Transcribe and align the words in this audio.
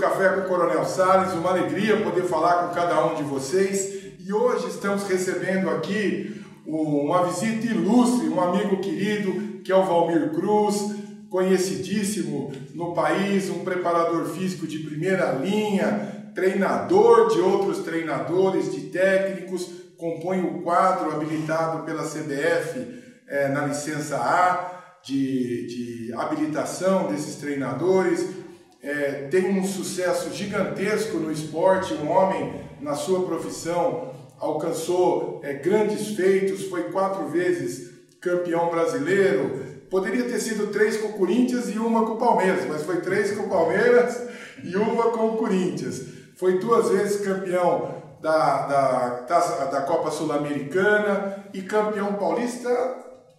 Café 0.00 0.30
com 0.30 0.40
o 0.40 0.44
Coronel 0.44 0.84
Salles, 0.86 1.34
uma 1.34 1.50
alegria 1.50 2.00
poder 2.00 2.22
falar 2.22 2.68
com 2.68 2.74
cada 2.74 3.04
um 3.04 3.16
de 3.16 3.22
vocês. 3.22 4.14
E 4.18 4.32
hoje 4.32 4.68
estamos 4.68 5.06
recebendo 5.06 5.68
aqui 5.68 6.42
uma 6.66 7.26
visita 7.26 7.66
ilustre, 7.66 8.26
um 8.30 8.40
amigo 8.40 8.78
querido, 8.78 9.60
que 9.62 9.70
é 9.70 9.76
o 9.76 9.84
Valmir 9.84 10.30
Cruz, 10.30 10.94
conhecidíssimo 11.28 12.50
no 12.74 12.94
país, 12.94 13.50
um 13.50 13.62
preparador 13.62 14.24
físico 14.30 14.66
de 14.66 14.78
primeira 14.78 15.32
linha, 15.32 16.30
treinador 16.34 17.28
de 17.28 17.38
outros 17.38 17.80
treinadores, 17.80 18.74
de 18.74 18.80
técnicos, 18.88 19.68
compõe 19.98 20.40
o 20.40 20.62
quadro 20.62 21.12
habilitado 21.12 21.84
pela 21.84 22.04
CBF 22.04 22.86
é, 23.28 23.48
na 23.48 23.66
licença 23.66 24.16
A 24.16 24.98
de, 25.04 25.66
de 25.66 26.14
habilitação 26.14 27.08
desses 27.08 27.36
treinadores 27.36 28.39
é, 28.82 29.28
tem 29.30 29.58
um 29.58 29.64
sucesso 29.64 30.32
gigantesco 30.32 31.18
no 31.18 31.30
esporte, 31.30 31.94
um 31.94 32.10
homem 32.10 32.62
na 32.80 32.94
sua 32.94 33.24
profissão 33.26 34.10
alcançou 34.38 35.40
é, 35.44 35.52
grandes 35.52 36.08
feitos, 36.08 36.64
foi 36.64 36.84
quatro 36.84 37.28
vezes 37.28 37.90
campeão 38.20 38.70
brasileiro, 38.70 39.82
poderia 39.90 40.24
ter 40.24 40.40
sido 40.40 40.68
três 40.68 40.96
com 40.96 41.08
o 41.08 41.12
Corinthians 41.12 41.68
e 41.68 41.78
uma 41.78 42.06
com 42.06 42.14
o 42.14 42.18
Palmeiras, 42.18 42.66
mas 42.66 42.82
foi 42.82 43.00
três 43.00 43.32
com 43.32 43.44
o 43.44 43.48
Palmeiras 43.48 44.18
e 44.64 44.74
uma 44.76 45.10
com 45.10 45.28
o 45.28 45.36
Corinthians. 45.36 46.02
Foi 46.36 46.58
duas 46.58 46.88
vezes 46.88 47.20
campeão 47.20 48.00
da, 48.22 48.66
da, 48.66 49.64
da 49.66 49.80
Copa 49.82 50.10
Sul-Americana 50.10 51.44
e 51.52 51.62
campeão 51.62 52.14
paulista 52.14 52.70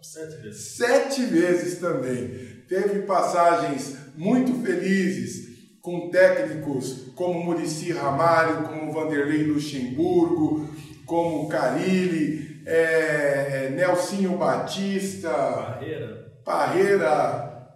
sete 0.01 0.37
vezes. 0.37 0.61
Sete 0.77 1.25
vezes 1.25 1.79
também 1.79 2.60
teve 2.71 3.01
passagens 3.01 3.97
muito 4.15 4.53
felizes 4.63 5.51
com 5.81 6.09
técnicos 6.09 7.11
como 7.15 7.43
Murici 7.43 7.91
Ramalho, 7.91 8.63
como 8.63 8.93
Vanderlei 8.93 9.43
Luxemburgo, 9.43 10.69
como 11.05 11.49
Carilli, 11.49 12.61
é, 12.65 13.65
é, 13.65 13.69
Nelsinho 13.75 14.37
Batista, 14.37 15.29
Parreira. 15.29 16.31
Parreira. 16.45 17.67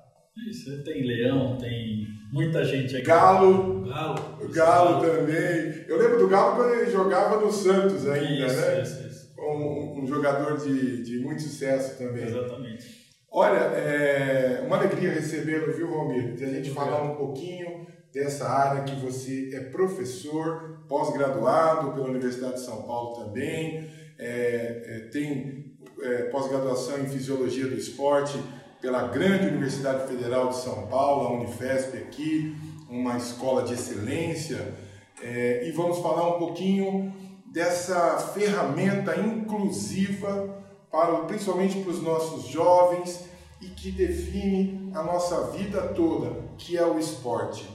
Isso, 0.50 0.82
tem 0.86 1.06
Leão, 1.06 1.58
tem 1.58 2.08
muita 2.32 2.64
gente 2.64 2.96
aqui. 2.96 3.06
Galo. 3.06 3.84
Galo. 3.86 4.50
Galo 4.50 5.02
também. 5.02 5.84
Eu 5.90 5.98
lembro 5.98 6.20
do 6.20 6.30
Galo 6.30 6.56
quando 6.56 6.74
ele 6.74 6.90
jogava 6.90 7.42
no 7.42 7.52
Santos 7.52 8.08
ainda, 8.08 8.46
isso, 8.46 8.62
né? 8.62 8.82
Isso, 8.82 9.08
isso. 9.08 9.34
Um, 9.38 10.04
um 10.04 10.08
jogador 10.08 10.58
de, 10.58 11.04
de 11.04 11.20
muito 11.20 11.42
sucesso 11.42 11.98
também. 11.98 12.24
Exatamente. 12.24 13.05
Olha, 13.38 13.58
é 13.58 14.64
uma 14.66 14.78
alegria 14.78 15.12
recebê-lo, 15.12 15.74
viu, 15.74 15.90
Valmir? 15.90 16.36
De 16.36 16.46
a 16.46 16.48
gente 16.48 16.70
falar 16.70 17.04
um 17.04 17.16
pouquinho 17.18 17.86
dessa 18.14 18.48
área 18.48 18.84
que 18.84 18.96
você 18.96 19.50
é 19.54 19.60
professor, 19.60 20.80
pós-graduado 20.88 21.92
pela 21.92 22.08
Universidade 22.08 22.54
de 22.54 22.62
São 22.62 22.84
Paulo 22.84 23.26
também, 23.26 23.90
é, 24.18 24.84
é, 24.86 25.10
tem 25.12 25.76
é, 26.02 26.22
pós-graduação 26.30 26.98
em 27.02 27.08
Fisiologia 27.08 27.68
do 27.68 27.76
Esporte 27.76 28.42
pela 28.82 29.10
grande 29.10 29.48
Universidade 29.48 30.08
Federal 30.08 30.48
de 30.48 30.56
São 30.56 30.88
Paulo, 30.88 31.28
a 31.28 31.32
Unifesp 31.42 31.98
aqui, 31.98 32.56
uma 32.90 33.18
escola 33.18 33.64
de 33.64 33.74
excelência, 33.74 34.74
é, 35.22 35.68
e 35.68 35.74
vamos 35.74 36.00
falar 36.00 36.38
um 36.38 36.40
pouquinho 36.40 37.14
dessa 37.52 38.18
ferramenta 38.34 39.14
inclusiva 39.20 40.64
para, 40.96 41.26
principalmente 41.26 41.80
para 41.80 41.92
os 41.92 42.02
nossos 42.02 42.50
jovens 42.50 43.26
e 43.62 43.66
que 43.66 43.92
define 43.92 44.92
a 44.94 45.04
nossa 45.04 45.52
vida 45.52 45.82
toda, 45.90 46.32
que 46.58 46.78
é 46.78 46.86
o 46.86 46.98
esporte. 46.98 47.66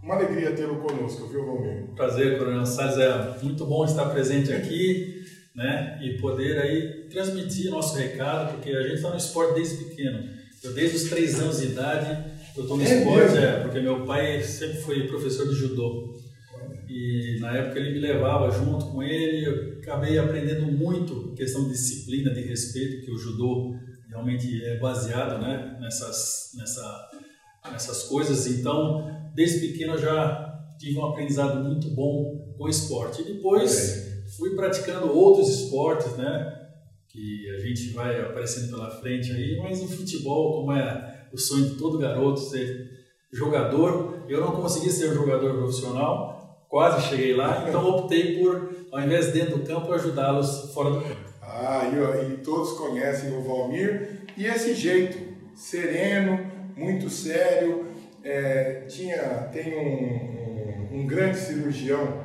Uma 0.00 0.14
alegria 0.14 0.52
tê-lo 0.52 0.76
conosco, 0.76 1.26
viu, 1.26 1.44
Valmir? 1.44 1.86
Prazer, 1.96 2.38
Coronel 2.38 2.64
Salles. 2.64 2.98
É 2.98 3.38
muito 3.42 3.64
bom 3.66 3.84
estar 3.84 4.06
presente 4.10 4.52
aqui 4.52 5.24
né, 5.56 5.98
e 6.00 6.18
poder 6.18 6.60
aí 6.60 7.08
transmitir 7.10 7.70
nosso 7.70 7.96
recado, 7.96 8.52
porque 8.52 8.70
a 8.70 8.82
gente 8.82 8.94
está 8.94 9.10
no 9.10 9.16
esporte 9.16 9.54
desde 9.54 9.84
pequeno. 9.84 10.28
Eu, 10.62 10.72
desde 10.72 10.96
os 10.98 11.04
três 11.10 11.40
anos 11.40 11.58
de 11.58 11.66
idade, 11.66 12.32
eu 12.56 12.62
estou 12.62 12.76
no 12.76 12.84
é 12.84 12.86
esporte, 12.86 13.38
é, 13.38 13.60
porque 13.60 13.80
meu 13.80 14.04
pai 14.06 14.40
sempre 14.42 14.80
foi 14.82 15.08
professor 15.08 15.48
de 15.48 15.54
judô. 15.54 16.14
E 16.94 17.38
na 17.40 17.56
época 17.56 17.80
ele 17.80 17.92
me 17.92 18.00
levava 18.00 18.50
junto 18.50 18.84
com 18.86 19.02
ele, 19.02 19.46
eu 19.46 19.78
acabei 19.78 20.18
aprendendo 20.18 20.70
muito 20.70 21.32
questão 21.34 21.64
de 21.64 21.70
disciplina, 21.70 22.34
de 22.34 22.42
respeito, 22.42 23.02
que 23.02 23.10
o 23.10 23.16
judô 23.16 23.74
realmente 24.08 24.62
é 24.62 24.78
baseado 24.78 25.40
né, 25.40 25.78
nessas, 25.80 26.50
nessa, 26.54 27.10
nessas 27.70 28.02
coisas. 28.02 28.46
Então, 28.46 29.10
desde 29.34 29.66
pequeno 29.66 29.94
eu 29.94 29.98
já 29.98 30.52
tive 30.78 30.98
um 30.98 31.06
aprendizado 31.06 31.64
muito 31.64 31.88
bom 31.88 32.54
com 32.58 32.68
esporte. 32.68 33.22
E 33.22 33.24
depois 33.24 33.72
é. 33.72 34.24
fui 34.36 34.54
praticando 34.54 35.10
outros 35.16 35.48
esportes, 35.48 36.14
né? 36.16 36.58
Que 37.08 37.48
a 37.54 37.58
gente 37.58 37.88
vai 37.90 38.20
aparecendo 38.20 38.70
pela 38.70 38.90
frente 38.90 39.32
aí, 39.32 39.56
mas 39.58 39.82
o 39.82 39.88
futebol, 39.88 40.60
como 40.60 40.72
é 40.72 41.26
o 41.32 41.38
sonho 41.38 41.70
de 41.70 41.76
todo 41.76 41.98
garoto 41.98 42.40
ser 42.40 42.90
jogador, 43.32 44.26
eu 44.28 44.40
não 44.40 44.52
consegui 44.52 44.90
ser 44.90 45.10
um 45.10 45.14
jogador 45.14 45.54
profissional, 45.54 46.41
quase 46.72 47.06
cheguei 47.06 47.36
lá, 47.36 47.66
então 47.68 47.86
optei 47.86 48.38
por, 48.38 48.74
ao 48.90 49.00
invés 49.02 49.26
de 49.26 49.32
dentro 49.32 49.58
do 49.58 49.66
campo, 49.66 49.92
ajudá-los 49.92 50.72
fora 50.72 50.88
do 50.88 51.02
campo. 51.02 51.20
Ah, 51.42 51.82
e, 51.84 52.32
e, 52.32 52.36
todos 52.38 52.72
conhecem 52.78 53.36
o 53.36 53.42
Valmir 53.42 54.22
e 54.38 54.46
esse 54.46 54.72
jeito 54.74 55.18
sereno, 55.54 56.40
muito 56.74 57.10
sério. 57.10 57.88
É, 58.24 58.86
tinha, 58.88 59.18
tem 59.52 59.76
um, 59.76 60.94
um, 60.94 61.00
um, 61.00 61.06
grande 61.06 61.36
cirurgião 61.36 62.24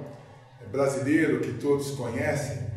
brasileiro 0.71 1.41
que 1.41 1.53
todos 1.55 1.91
conhecem, 1.91 2.67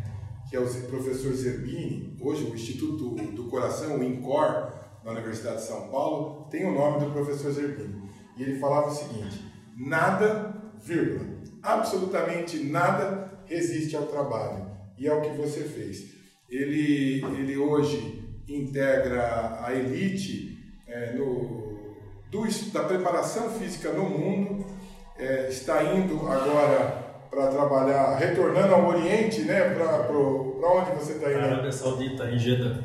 que 0.49 0.57
é 0.57 0.59
o 0.59 0.67
professor 0.89 1.33
Zerbini. 1.33 2.17
Hoje, 2.21 2.51
o 2.51 2.55
Instituto 2.55 3.11
do 3.15 3.45
Coração, 3.45 3.99
o 3.99 4.03
INCOR, 4.03 4.73
na 5.05 5.13
Universidade 5.13 5.59
de 5.59 5.69
São 5.69 5.89
Paulo, 5.89 6.49
tem 6.51 6.67
o 6.67 6.75
nome 6.75 7.05
do 7.05 7.13
professor 7.13 7.53
Zerbini. 7.53 8.11
E 8.37 8.43
ele 8.43 8.59
falava 8.59 8.89
o 8.89 8.95
seguinte: 8.95 9.45
nada, 9.77 10.53
vírgula, 10.83 11.40
absolutamente 11.63 12.59
nada 12.65 13.31
resiste 13.47 13.97
ao 13.97 14.07
trabalho. 14.07 14.71
E 14.99 15.07
é 15.09 15.13
o 15.13 15.21
que 15.21 15.31
você 15.31 15.65
fez. 15.65 16.15
Ele, 16.49 17.25
ele 17.39 17.57
hoje 17.57 18.21
integra 18.49 19.61
a 19.65 19.75
elite 19.75 20.59
é, 20.87 21.13
no, 21.13 21.87
do, 22.31 22.47
da 22.73 22.85
preparação 22.85 23.51
física 23.51 23.93
no 23.93 24.09
mundo, 24.09 24.67
é, 25.19 25.49
está 25.49 25.83
indo 25.83 26.27
agora 26.27 27.11
para 27.31 27.47
trabalhar, 27.47 28.17
retornando 28.17 28.75
ao 28.75 28.89
Oriente, 28.89 29.43
né? 29.43 29.73
Para 29.75 30.09
onde 30.11 30.91
você 30.93 31.13
está 31.13 31.31
indo? 31.31 31.39
Arábia 31.39 31.71
Saudita, 31.71 32.25
em 32.25 32.39
Jeddah. 32.39 32.83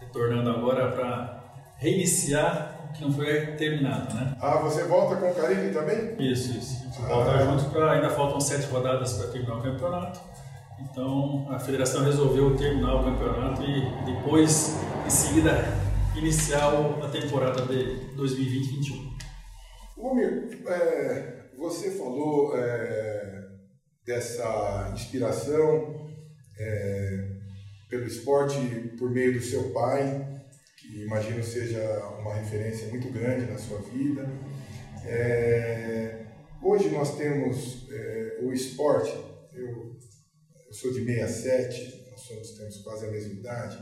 Retornando 0.00 0.50
agora 0.50 0.92
para 0.92 1.44
reiniciar 1.76 2.67
que 2.94 3.02
não 3.02 3.12
foi 3.12 3.46
terminado, 3.56 4.14
né? 4.14 4.36
Ah, 4.40 4.58
você 4.58 4.84
volta 4.84 5.16
com 5.16 5.30
o 5.30 5.34
Caribe 5.34 5.72
também? 5.72 6.16
Isso, 6.18 6.56
isso. 6.56 6.88
Ah. 7.04 7.06
volta 7.06 7.44
junto 7.44 7.70
para 7.70 7.92
ainda 7.92 8.10
faltam 8.10 8.40
sete 8.40 8.66
rodadas 8.66 9.14
para 9.14 9.28
terminar 9.28 9.56
o 9.56 9.62
campeonato. 9.62 10.20
Então 10.80 11.46
a 11.50 11.58
federação 11.58 12.04
resolveu 12.04 12.56
terminar 12.56 12.96
o 12.96 13.04
campeonato 13.04 13.62
e 13.62 14.04
depois, 14.04 14.76
em 15.06 15.10
seguida, 15.10 15.64
iniciar 16.16 16.72
a 17.02 17.08
temporada 17.08 17.62
de 17.62 18.14
2020-21. 18.16 19.08
Romir, 19.96 20.60
é, 20.66 21.46
você 21.56 21.90
falou 21.92 22.56
é, 22.56 23.48
dessa 24.06 24.90
inspiração 24.94 26.08
é, 26.58 27.28
pelo 27.88 28.04
esporte 28.04 28.56
por 28.98 29.10
meio 29.10 29.34
do 29.34 29.40
seu 29.40 29.70
pai 29.70 30.37
que 30.88 31.02
imagino 31.02 31.42
seja 31.44 31.80
uma 32.18 32.34
referência 32.34 32.88
muito 32.88 33.12
grande 33.12 33.50
na 33.50 33.58
sua 33.58 33.78
vida. 33.80 34.26
É, 35.04 36.24
hoje 36.62 36.88
nós 36.88 37.16
temos 37.16 37.86
é, 37.90 38.38
o 38.42 38.52
esporte, 38.52 39.14
eu, 39.52 39.96
eu, 40.66 40.72
sou 40.72 40.92
de 40.92 41.04
67, 41.04 42.06
nós 42.10 42.20
somos, 42.20 42.50
temos 42.52 42.78
quase 42.78 43.06
a 43.06 43.10
mesma 43.10 43.34
idade, 43.34 43.78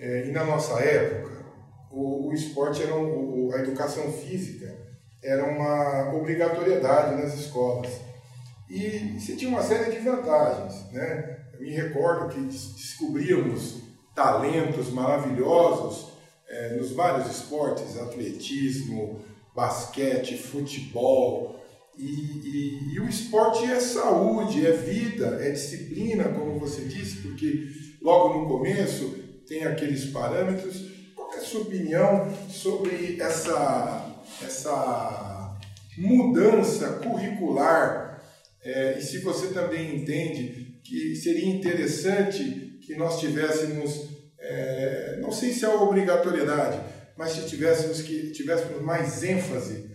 é, 0.00 0.28
e 0.28 0.32
na 0.32 0.44
nossa 0.44 0.80
época 0.80 1.44
o, 1.90 2.28
o 2.28 2.32
esporte 2.32 2.82
era 2.82 2.94
um, 2.94 3.48
o, 3.48 3.54
a 3.54 3.60
educação 3.60 4.10
física 4.10 4.74
era 5.22 5.44
uma 5.44 6.14
obrigatoriedade 6.14 7.20
nas 7.20 7.34
escolas. 7.34 8.00
E 8.70 9.20
se 9.20 9.36
tinha 9.36 9.50
uma 9.50 9.62
série 9.62 9.90
de 9.90 9.98
vantagens, 9.98 10.90
né? 10.92 11.36
Eu 11.52 11.60
me 11.60 11.70
recordo 11.72 12.32
que 12.32 12.40
descobríamos 12.40 13.82
talentos 14.14 14.90
maravilhosos 14.90 16.19
é, 16.50 16.76
nos 16.76 16.90
vários 16.90 17.34
esportes, 17.34 17.96
atletismo, 17.96 19.20
basquete, 19.54 20.36
futebol. 20.36 21.58
E, 21.96 22.04
e, 22.04 22.94
e, 22.94 23.00
o 23.00 23.08
esporte 23.08 23.64
é 23.64 23.80
saúde, 23.80 24.66
é 24.66 24.72
vida, 24.72 25.38
é 25.40 25.50
disciplina, 25.50 26.24
como 26.24 26.58
você 26.58 26.82
disse, 26.82 27.18
porque 27.18 27.68
logo 28.02 28.40
no 28.40 28.48
começo 28.48 29.14
tem 29.46 29.64
aqueles 29.64 30.06
parâmetros. 30.06 30.90
Qual 31.14 31.32
é 31.32 31.36
a 31.36 31.40
sua 31.40 31.62
opinião 31.62 32.28
sobre 32.48 33.20
essa, 33.20 34.22
essa 34.42 35.58
mudança 35.96 37.00
curricular 37.02 38.10
é, 38.62 38.98
e 38.98 39.02
se 39.02 39.18
você 39.18 39.48
também 39.48 39.96
entende 39.96 40.80
que 40.84 41.16
seria 41.16 41.48
interessante 41.48 42.78
que 42.82 42.94
nós 42.94 43.18
tivéssemos, 43.18 44.08
é, 44.40 45.18
não 45.20 45.30
sei 45.30 45.52
se 45.52 45.64
é 45.64 45.68
obrigatoriedade, 45.68 46.80
mas 47.16 47.32
se 47.32 47.46
tivéssemos 47.46 48.02
que 48.02 48.30
tivéssemos 48.30 48.82
mais 48.82 49.22
ênfase 49.22 49.90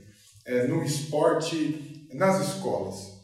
é, 0.45 0.67
no 0.67 0.83
esporte 0.83 2.07
nas 2.13 2.47
escolas. 2.47 3.15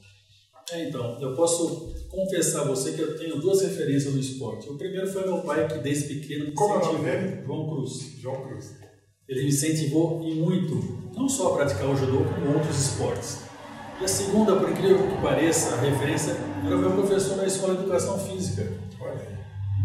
É, 0.72 0.88
então, 0.88 1.20
eu 1.22 1.36
posso 1.36 1.94
confessar 2.10 2.62
a 2.62 2.66
você 2.66 2.94
que 2.94 3.02
eu 3.02 3.18
tenho 3.18 3.40
duas 3.40 3.62
referências 3.62 4.14
no 4.14 4.20
esporte. 4.20 4.70
O 4.70 4.78
primeiro 4.78 5.08
foi 5.12 5.24
meu 5.24 5.40
pai, 5.40 5.68
que 5.68 5.80
desde 5.80 6.14
pequeno 6.14 6.46
me 6.46 6.52
Como 6.54 6.78
incentivou. 6.78 7.08
é 7.08 7.14
nome 7.14 7.28
dele? 7.28 7.46
João 7.46 7.70
Cruz. 7.70 7.92
João 8.20 8.42
Cruz. 8.48 8.72
Ele 9.28 9.44
me 9.44 9.50
incentivou 9.50 10.22
e 10.24 10.36
muito, 10.36 11.12
não 11.16 11.28
só 11.30 11.54
a 11.54 11.58
praticar 11.58 11.90
o 11.90 11.96
judô, 11.96 12.24
como 12.24 12.54
outros 12.54 12.80
esportes. 12.80 13.40
E 14.00 14.04
a 14.06 14.08
segunda, 14.08 14.56
por 14.56 14.70
incrível 14.70 14.98
que 15.08 15.22
pareça, 15.22 15.76
a 15.76 15.82
referência 15.82 16.36
era 16.66 16.76
o 16.76 16.80
meu 16.80 16.92
professor 16.92 17.38
na 17.38 17.46
escola 17.46 17.76
de 17.76 17.82
educação 17.82 18.20
física. 18.20 18.68
Olha. 19.00 19.40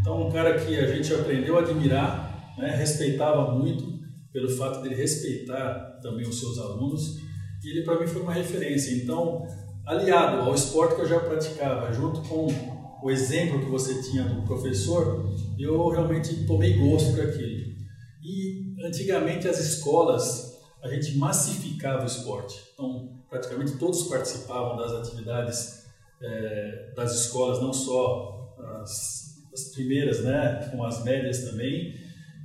Então, 0.07 0.29
um 0.29 0.31
cara 0.31 0.57
que 0.57 0.79
a 0.79 0.87
gente 0.87 1.13
aprendeu 1.13 1.59
a 1.59 1.63
admirar, 1.63 2.55
né, 2.57 2.77
respeitava 2.77 3.53
muito, 3.53 3.99
pelo 4.33 4.49
fato 4.49 4.81
dele 4.81 4.95
respeitar 4.95 5.99
também 6.01 6.25
os 6.29 6.39
seus 6.39 6.61
alunos, 6.61 7.17
e 7.65 7.71
ele 7.71 7.83
para 7.83 7.99
mim 7.99 8.07
foi 8.07 8.23
uma 8.23 8.33
referência. 8.33 8.95
Então, 9.03 9.45
aliado 9.85 10.43
ao 10.43 10.55
esporte 10.55 10.95
que 10.95 11.01
eu 11.01 11.09
já 11.09 11.19
praticava, 11.19 11.93
junto 11.93 12.21
com 12.29 12.47
o 13.03 13.11
exemplo 13.11 13.59
que 13.59 13.69
você 13.69 14.01
tinha 14.01 14.23
do 14.23 14.43
professor, 14.43 15.29
eu 15.59 15.89
realmente 15.89 16.47
tomei 16.47 16.75
gosto 16.75 17.11
por 17.11 17.23
aquilo. 17.23 17.75
E 18.23 18.77
antigamente 18.87 19.49
as 19.49 19.59
escolas, 19.59 20.57
a 20.85 20.89
gente 20.89 21.19
massificava 21.19 22.05
o 22.05 22.07
esporte. 22.07 22.55
Então, 22.75 23.09
praticamente 23.29 23.77
todos 23.77 24.05
participavam 24.05 24.77
das 24.77 24.93
atividades 24.93 25.85
eh, 26.23 26.93
das 26.95 27.13
escolas, 27.23 27.61
não 27.61 27.73
só 27.73 28.55
as, 28.83 29.26
as 29.57 29.73
primeiras, 29.73 30.23
né, 30.23 30.69
com 30.71 30.85
as 30.85 31.03
médias 31.03 31.45
também. 31.51 31.95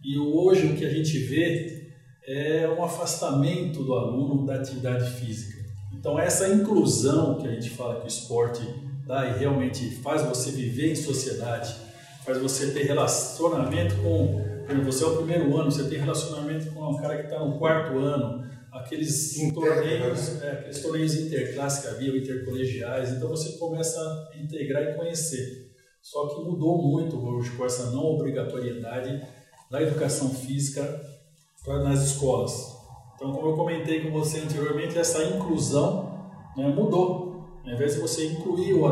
E 0.03 0.17
hoje 0.17 0.67
o 0.67 0.75
que 0.75 0.85
a 0.85 0.89
gente 0.89 1.17
vê 1.19 1.91
é 2.25 2.67
um 2.69 2.83
afastamento 2.83 3.83
do 3.83 3.93
aluno 3.93 4.45
da 4.45 4.55
atividade 4.55 5.09
física. 5.19 5.59
Então, 5.93 6.17
essa 6.17 6.47
inclusão 6.47 7.37
que 7.37 7.47
a 7.47 7.51
gente 7.51 7.69
fala 7.69 7.99
que 7.99 8.05
o 8.05 8.07
esporte 8.07 8.61
dá 9.05 9.27
e 9.27 9.39
realmente 9.39 9.91
faz 9.97 10.23
você 10.23 10.51
viver 10.51 10.91
em 10.91 10.95
sociedade, 10.95 11.75
faz 12.25 12.37
você 12.37 12.71
ter 12.71 12.83
relacionamento 12.83 13.95
com. 13.97 14.49
Exemplo, 14.63 14.91
você 14.91 15.03
é 15.03 15.07
o 15.07 15.17
primeiro 15.17 15.57
ano, 15.57 15.69
você 15.69 15.83
tem 15.83 15.99
relacionamento 15.99 16.71
com 16.71 16.81
um 16.81 16.97
cara 16.97 17.17
que 17.17 17.23
está 17.23 17.43
no 17.43 17.57
quarto 17.57 17.97
ano, 17.97 18.45
aqueles 18.71 19.35
torneios, 19.53 20.41
é, 20.41 20.51
aqueles 20.51 20.81
torneios 20.81 21.15
interclasse 21.15 21.81
que 21.81 21.87
havia, 21.93 22.17
intercolegiais, 22.17 23.11
então 23.11 23.27
você 23.27 23.57
começa 23.57 23.99
a 23.99 24.37
integrar 24.37 24.83
e 24.83 24.93
conhecer. 24.93 25.70
Só 26.01 26.27
que 26.27 26.42
mudou 26.42 26.81
muito 26.81 27.18
hoje 27.24 27.51
com 27.51 27.65
essa 27.65 27.92
não 27.92 28.03
obrigatoriedade 28.03 29.21
da 29.69 29.81
educação 29.81 30.30
física 30.30 31.01
nas 31.68 32.01
escolas. 32.01 32.75
Então, 33.15 33.31
como 33.33 33.50
eu 33.50 33.56
comentei 33.56 34.01
com 34.01 34.12
você 34.12 34.39
anteriormente, 34.39 34.98
essa 34.98 35.24
inclusão 35.24 36.12
né, 36.57 36.68
mudou. 36.68 37.30
Ao 37.63 37.71
invés 37.71 37.94
de 37.94 38.01
você 38.01 38.25
incluir 38.25 38.74
o, 38.74 38.86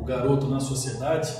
o 0.00 0.04
garoto 0.04 0.46
na 0.46 0.58
sociedade, 0.58 1.30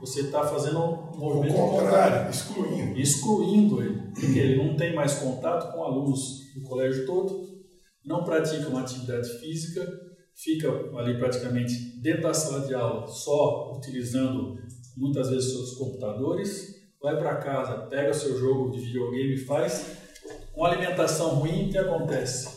você 0.00 0.22
está 0.22 0.44
fazendo 0.44 0.80
um 0.80 1.14
O 1.14 1.18
movimento 1.18 1.54
contrário, 1.54 2.28
excluindo. 2.28 2.98
excluindo 2.98 3.82
ele, 3.82 4.12
porque 4.12 4.38
ele 4.38 4.62
não 4.62 4.76
tem 4.76 4.94
mais 4.94 5.14
contato 5.14 5.72
com 5.72 5.84
alunos 5.84 6.52
do 6.54 6.62
colégio 6.62 7.06
todo, 7.06 7.48
não 8.04 8.24
pratica 8.24 8.68
uma 8.68 8.80
atividade 8.80 9.28
física, 9.38 9.86
fica 10.34 10.68
ali 10.98 11.16
praticamente 11.16 11.74
dentro 12.02 12.22
da 12.22 12.34
sala 12.34 12.66
de 12.66 12.74
aula 12.74 13.06
só 13.06 13.72
utilizando 13.76 14.58
muitas 14.96 15.28
vezes 15.30 15.52
seus 15.52 15.74
computadores, 15.74 16.74
vai 17.02 17.16
para 17.18 17.36
casa, 17.36 17.86
pega 17.86 18.12
seu 18.14 18.38
jogo 18.38 18.70
de 18.70 18.80
videogame 18.80 19.34
e 19.34 19.38
faz. 19.44 19.86
Com 20.52 20.64
alimentação 20.64 21.30
ruim, 21.36 21.68
o 21.68 21.70
que 21.72 21.78
acontece? 21.78 22.48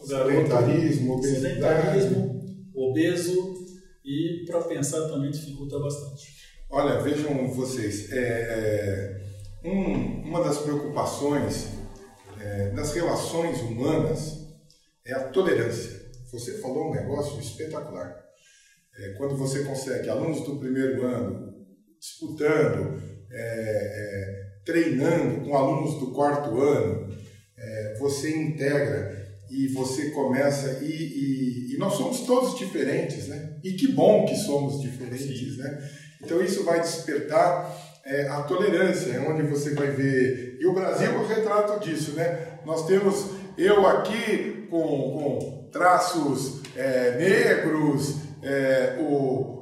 O 0.00 0.06
Sedentarismo, 0.06 1.14
obesidade. 1.14 1.54
sedentarismo, 1.54 2.44
obeso 2.74 3.54
e 4.04 4.44
para 4.46 4.60
pensar 4.62 5.08
também 5.08 5.30
dificulta 5.30 5.78
bastante. 5.78 6.34
Olha, 6.70 7.00
vejam 7.00 7.48
vocês, 7.52 8.10
é, 8.12 8.18
é, 8.18 9.68
um- 9.68 10.22
uma 10.28 10.42
das 10.42 10.58
preocupações 10.58 11.68
é, 12.40 12.70
das 12.70 12.92
relações 12.92 13.60
humanas 13.62 14.44
é 15.06 15.14
a 15.14 15.28
tolerância. 15.28 16.02
Você 16.32 16.58
falou 16.58 16.90
um 16.90 16.94
negócio 16.94 17.40
espetacular. 17.40 18.14
É, 18.98 19.10
quando 19.14 19.36
você 19.36 19.64
consegue 19.64 20.08
alunos 20.10 20.40
do 20.42 20.56
primeiro 20.58 21.06
ano 21.06 21.53
disputando, 22.04 23.00
é, 23.32 23.40
é, 23.40 24.44
treinando 24.64 25.40
com 25.40 25.56
alunos 25.56 25.98
do 25.98 26.12
quarto 26.12 26.60
ano, 26.60 27.08
é, 27.56 27.96
você 27.98 28.36
integra 28.36 29.24
e 29.50 29.68
você 29.68 30.10
começa 30.10 30.80
e, 30.82 30.90
e- 30.90 31.74
e 31.74 31.78
nós 31.78 31.94
somos 31.94 32.20
todos 32.20 32.58
diferentes, 32.58 33.28
né? 33.28 33.56
E 33.64 33.72
que 33.72 33.88
bom 33.92 34.26
que 34.26 34.36
somos 34.36 34.80
diferentes, 34.82 35.56
né? 35.56 35.78
Então 36.22 36.42
isso 36.42 36.62
vai 36.64 36.80
despertar 36.80 37.74
é, 38.04 38.28
a 38.28 38.42
tolerância, 38.42 39.12
é 39.12 39.20
onde 39.20 39.42
você 39.42 39.70
vai 39.70 39.90
ver. 39.90 40.58
E 40.60 40.66
o 40.66 40.74
Brasil 40.74 41.10
é 41.10 41.16
o 41.16 41.26
retrato 41.26 41.82
disso, 41.82 42.12
né? 42.12 42.58
Nós 42.66 42.86
temos 42.86 43.30
eu 43.56 43.86
aqui 43.86 44.66
com, 44.70 44.80
com 44.82 45.68
traços 45.72 46.60
é, 46.76 47.16
negros, 47.16 48.16
o, 49.00 49.53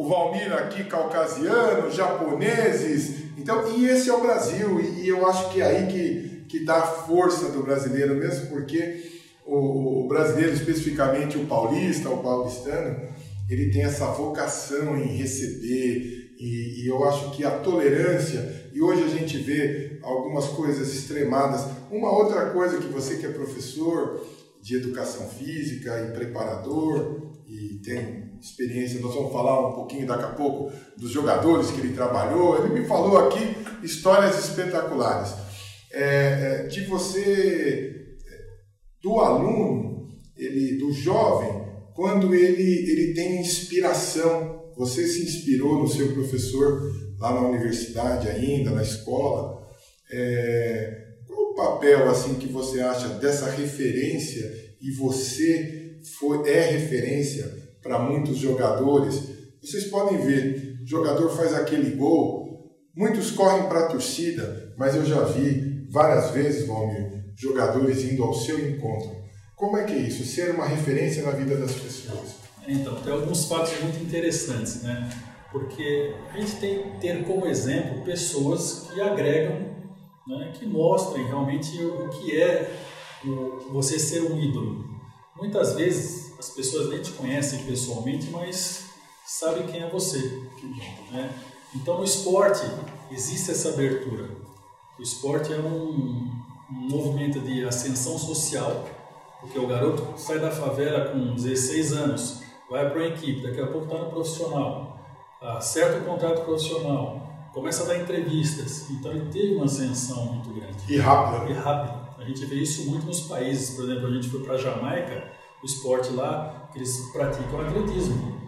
o 0.00 0.08
Valmir 0.08 0.50
aqui 0.54 0.84
caucasiano, 0.84 1.90
japoneses. 1.90 3.16
Então, 3.36 3.70
e 3.76 3.84
esse 3.86 4.08
é 4.08 4.14
o 4.14 4.22
Brasil, 4.22 4.80
e, 4.80 5.06
eu 5.06 5.28
acho 5.28 5.50
que 5.50 5.60
é 5.60 5.66
aí 5.66 5.86
que, 5.92 6.46
que 6.48 6.64
dá 6.64 6.76
a 6.76 6.86
força 6.86 7.50
do 7.50 7.62
brasileiro, 7.62 8.14
mesmo 8.14 8.46
porque 8.46 9.10
o, 9.44 10.04
o 10.04 10.08
brasileiro, 10.08 10.54
especificamente 10.54 11.36
o 11.36 11.44
paulista, 11.44 12.08
o 12.08 12.22
paulistano, 12.22 12.98
ele 13.50 13.70
tem 13.70 13.82
essa 13.82 14.06
vocação 14.06 14.96
em 14.96 15.18
receber, 15.18 16.34
e, 16.38 16.82
e 16.82 16.88
eu 16.88 17.04
acho 17.04 17.32
que 17.32 17.44
a 17.44 17.50
tolerância, 17.50 18.70
e 18.72 18.80
hoje 18.80 19.02
a 19.02 19.08
gente 19.08 19.36
vê 19.36 19.98
algumas 20.02 20.46
coisas 20.46 20.94
extremadas. 20.94 21.66
Uma 21.90 22.10
outra 22.10 22.48
coisa 22.52 22.78
que 22.78 22.88
você 22.88 23.16
que 23.16 23.26
é 23.26 23.30
professor 23.30 24.26
de 24.62 24.76
educação 24.76 25.28
física 25.28 26.08
e 26.08 26.16
preparador, 26.16 27.32
e 27.46 27.80
tem 27.84 28.29
experiência, 28.40 29.00
nós 29.00 29.14
vamos 29.14 29.32
falar 29.32 29.68
um 29.68 29.74
pouquinho 29.74 30.06
daqui 30.06 30.24
a 30.24 30.28
pouco 30.28 30.72
dos 30.96 31.10
jogadores 31.10 31.70
que 31.70 31.80
ele 31.80 31.94
trabalhou, 31.94 32.58
ele 32.58 32.80
me 32.80 32.86
falou 32.86 33.18
aqui 33.18 33.56
histórias 33.82 34.38
espetaculares. 34.38 35.34
É, 35.92 36.04
é, 36.04 36.62
de 36.68 36.84
você, 36.84 38.16
do 39.02 39.18
aluno, 39.18 40.08
ele, 40.36 40.78
do 40.78 40.92
jovem, 40.92 41.68
quando 41.94 42.34
ele, 42.34 42.90
ele 42.90 43.14
tem 43.14 43.40
inspiração, 43.40 44.72
você 44.76 45.06
se 45.06 45.22
inspirou 45.22 45.78
no 45.78 45.88
seu 45.88 46.12
professor 46.12 46.80
lá 47.18 47.34
na 47.34 47.48
universidade 47.48 48.28
ainda, 48.28 48.70
na 48.70 48.82
escola, 48.82 49.68
é, 50.10 51.08
qual 51.26 51.50
o 51.50 51.54
papel 51.54 52.08
assim 52.08 52.34
que 52.34 52.46
você 52.46 52.80
acha 52.80 53.08
dessa 53.08 53.50
referência? 53.50 54.70
E 54.80 54.90
você 54.92 55.98
foi, 56.18 56.48
é 56.48 56.70
referência 56.70 57.59
para 57.82 57.98
muitos 57.98 58.36
jogadores? 58.36 59.28
Vocês 59.62 59.84
podem 59.84 60.18
ver, 60.18 60.80
o 60.82 60.86
jogador 60.86 61.30
faz 61.30 61.54
aquele 61.54 61.96
gol, 61.96 62.70
muitos 62.94 63.30
correm 63.30 63.68
para 63.68 63.80
a 63.80 63.88
torcida, 63.88 64.74
mas 64.78 64.94
eu 64.94 65.04
já 65.04 65.22
vi 65.24 65.86
várias 65.90 66.30
vezes, 66.30 66.66
Valmir, 66.66 67.24
jogadores 67.36 68.04
indo 68.04 68.22
ao 68.22 68.34
seu 68.34 68.58
encontro. 68.58 69.10
Como 69.56 69.76
é 69.76 69.84
que 69.84 69.92
é 69.92 69.98
isso? 69.98 70.24
Ser 70.24 70.54
uma 70.54 70.66
referência 70.66 71.22
na 71.22 71.32
vida 71.32 71.56
das 71.56 71.72
pessoas. 71.72 72.36
Então, 72.66 72.94
tem 73.02 73.12
alguns 73.12 73.46
fatos 73.46 73.72
muito 73.82 74.02
interessantes, 74.02 74.82
né? 74.82 75.10
Porque 75.52 76.14
a 76.32 76.38
gente 76.38 76.56
tem 76.56 76.82
que 76.82 77.00
ter 77.00 77.24
como 77.24 77.46
exemplo 77.46 78.02
pessoas 78.04 78.88
que 78.88 79.00
agregam, 79.00 79.58
né? 80.26 80.52
que 80.54 80.64
mostrem 80.64 81.26
realmente 81.26 81.76
o 81.82 82.08
que 82.08 82.40
é 82.40 82.72
você 83.70 83.98
ser 83.98 84.22
um 84.22 84.40
ídolo. 84.40 84.84
Muitas 85.36 85.74
vezes 85.74 86.29
as 86.40 86.48
pessoas 86.48 86.88
nem 86.88 87.02
te 87.02 87.12
conhecem 87.12 87.64
pessoalmente, 87.64 88.30
mas 88.30 88.86
sabem 89.26 89.66
quem 89.66 89.82
é 89.82 89.90
você. 89.90 90.42
Né? 91.12 91.30
Então, 91.74 91.98
no 91.98 92.04
esporte 92.04 92.62
existe 93.10 93.50
essa 93.50 93.68
abertura. 93.68 94.30
O 94.98 95.02
esporte 95.02 95.52
é 95.52 95.58
um, 95.58 96.30
um 96.70 96.88
movimento 96.90 97.40
de 97.40 97.62
ascensão 97.66 98.18
social, 98.18 98.88
porque 99.38 99.58
o 99.58 99.66
garoto 99.66 100.18
sai 100.18 100.38
da 100.38 100.50
favela 100.50 101.10
com 101.10 101.34
16 101.34 101.92
anos, 101.92 102.40
vai 102.70 102.88
para 102.88 102.98
uma 102.98 103.08
equipe, 103.08 103.42
daqui 103.42 103.60
a 103.60 103.66
pouco 103.66 103.84
está 103.84 103.98
no 103.98 104.10
profissional, 104.10 104.98
acerta 105.42 105.98
o 105.98 106.04
contrato 106.06 106.42
profissional, 106.46 107.50
começa 107.52 107.82
a 107.82 107.86
dar 107.86 107.98
entrevistas. 107.98 108.88
Então 108.90 109.12
ele 109.12 109.30
teve 109.30 109.56
uma 109.56 109.66
ascensão 109.66 110.24
muito 110.24 110.48
grande. 110.58 110.78
E 110.88 110.96
rápido. 110.96 111.50
E 111.50 111.52
rápido. 111.52 112.00
A 112.18 112.24
gente 112.24 112.46
vê 112.46 112.56
isso 112.56 112.88
muito 112.90 113.06
nos 113.06 113.20
países, 113.20 113.76
por 113.76 113.84
exemplo, 113.84 114.06
a 114.06 114.10
gente 114.10 114.28
foi 114.28 114.42
para 114.42 114.54
a 114.54 114.58
Jamaica 114.58 115.39
o 115.62 115.66
esporte 115.66 116.12
lá, 116.12 116.68
que 116.72 116.78
eles 116.78 117.10
praticam 117.12 117.60
atletismo. 117.60 118.40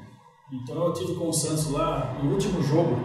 Então 0.52 0.86
eu 0.86 0.92
tive 0.92 1.14
com 1.14 1.28
o 1.28 1.32
Santos 1.32 1.70
lá 1.70 2.18
no 2.22 2.32
último 2.32 2.62
jogo 2.62 2.96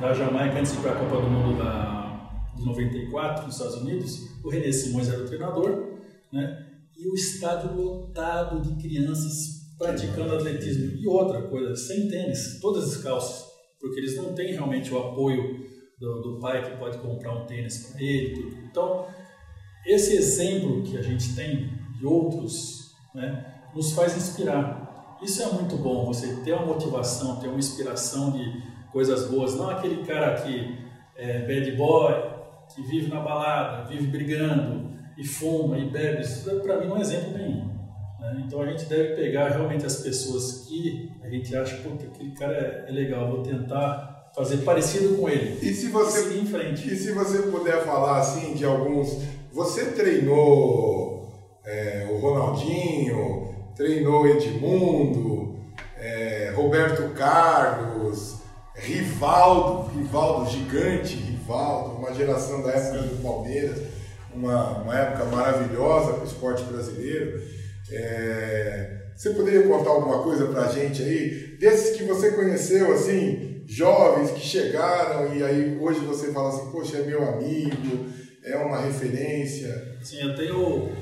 da 0.00 0.12
Jamaica 0.14 0.58
antes 0.58 0.72
de 0.72 0.78
ir 0.78 0.82
para 0.82 0.92
a 0.92 0.96
Copa 0.96 1.20
do 1.20 1.28
Mundo 1.28 1.58
da, 1.58 2.50
de 2.56 2.64
94 2.64 3.46
nos 3.46 3.54
Estados 3.54 3.76
Unidos. 3.76 4.28
O 4.42 4.48
René 4.48 4.72
Simões 4.72 5.08
era 5.08 5.22
o 5.22 5.26
treinador, 5.26 5.98
né? 6.32 6.66
E 6.96 7.08
o 7.08 7.14
estádio 7.14 7.74
lotado 7.74 8.60
de 8.60 8.80
crianças 8.82 9.54
praticando 9.78 10.34
atletismo. 10.34 10.96
E 10.96 11.06
outra 11.06 11.42
coisa, 11.42 11.76
sem 11.76 12.08
tênis, 12.08 12.58
todas 12.60 12.90
descalças, 12.90 13.46
porque 13.80 14.00
eles 14.00 14.16
não 14.16 14.32
têm 14.32 14.52
realmente 14.52 14.92
o 14.92 14.98
apoio 14.98 15.66
do, 15.98 16.22
do 16.22 16.38
pai 16.38 16.70
que 16.70 16.76
pode 16.78 16.98
comprar 16.98 17.32
um 17.32 17.46
tênis 17.46 17.86
para 17.86 18.02
ele. 18.02 18.34
Tudo. 18.34 18.56
Então, 18.70 19.06
esse 19.86 20.16
exemplo 20.16 20.82
que 20.82 20.96
a 20.96 21.02
gente 21.02 21.34
tem 21.34 21.70
de 21.98 22.06
outros, 22.06 22.94
né, 23.14 23.53
nos 23.74 23.92
faz 23.92 24.16
inspirar. 24.16 25.18
Isso 25.22 25.42
é 25.42 25.46
muito 25.46 25.76
bom, 25.76 26.06
você 26.06 26.36
ter 26.44 26.52
uma 26.52 26.66
motivação, 26.66 27.36
ter 27.36 27.48
uma 27.48 27.58
inspiração 27.58 28.30
de 28.30 28.62
coisas 28.92 29.28
boas, 29.28 29.56
não 29.56 29.70
aquele 29.70 30.04
cara 30.04 30.34
que 30.34 30.78
é 31.16 31.40
bad 31.40 31.72
boy, 31.72 32.14
que 32.74 32.82
vive 32.82 33.08
na 33.08 33.20
balada, 33.20 33.88
vive 33.88 34.06
brigando 34.06 34.92
e 35.16 35.24
fuma 35.24 35.78
e 35.78 35.88
bebe. 35.88 36.22
Isso 36.22 36.48
para 36.60 36.80
mim 36.80 36.88
não 36.88 36.98
é 36.98 37.00
exemplo 37.00 37.36
nenhum. 37.36 37.66
Né? 38.20 38.44
Então 38.46 38.60
a 38.62 38.66
gente 38.66 38.84
deve 38.86 39.14
pegar 39.14 39.50
realmente 39.50 39.86
as 39.86 39.96
pessoas 39.96 40.66
que 40.66 41.10
a 41.22 41.28
gente 41.28 41.54
acha 41.56 41.76
que 41.76 42.06
aquele 42.06 42.32
cara 42.32 42.84
é, 42.86 42.90
legal, 42.90 43.30
vou 43.30 43.42
tentar 43.42 44.30
fazer 44.34 44.58
parecido 44.58 45.16
com 45.16 45.28
ele. 45.28 45.58
E 45.62 45.72
se 45.72 45.88
você 45.88 46.38
em 46.38 46.46
frente. 46.46 46.92
E 46.92 46.96
se 46.96 47.12
você 47.12 47.42
puder 47.42 47.84
falar 47.84 48.18
assim 48.18 48.54
de 48.54 48.64
alguns, 48.64 49.22
você 49.52 49.92
treinou 49.92 51.32
é, 51.64 52.08
o 52.10 52.18
Ronaldinho, 52.18 53.53
treinou 53.76 54.26
Edmundo, 54.26 55.58
é, 55.98 56.52
Roberto 56.54 57.14
Carlos, 57.14 58.38
Rivaldo, 58.74 59.90
Rivaldo 59.96 60.50
gigante, 60.50 61.14
Rivaldo, 61.14 61.96
uma 61.96 62.12
geração 62.14 62.62
da 62.62 62.70
época 62.70 63.02
do 63.02 63.22
Palmeiras, 63.22 63.78
uma, 64.34 64.78
uma 64.82 64.98
época 64.98 65.24
maravilhosa 65.26 66.14
para 66.14 66.24
o 66.24 66.26
esporte 66.26 66.64
brasileiro. 66.64 67.40
É, 67.90 69.04
você 69.16 69.30
poderia 69.30 69.62
contar 69.66 69.90
alguma 69.90 70.22
coisa 70.22 70.46
para 70.46 70.62
a 70.62 70.68
gente 70.68 71.02
aí, 71.02 71.56
desses 71.60 71.96
que 71.96 72.04
você 72.04 72.32
conheceu, 72.32 72.92
assim, 72.92 73.62
jovens 73.66 74.30
que 74.32 74.40
chegaram 74.40 75.34
e 75.34 75.42
aí 75.42 75.78
hoje 75.80 76.00
você 76.00 76.32
fala 76.32 76.48
assim, 76.48 76.70
poxa, 76.70 76.98
é 76.98 77.02
meu 77.02 77.22
amigo, 77.22 78.06
é 78.42 78.56
uma 78.56 78.80
referência? 78.80 79.96
Sim, 80.02 80.20
eu 80.20 80.36
tenho 80.36 80.92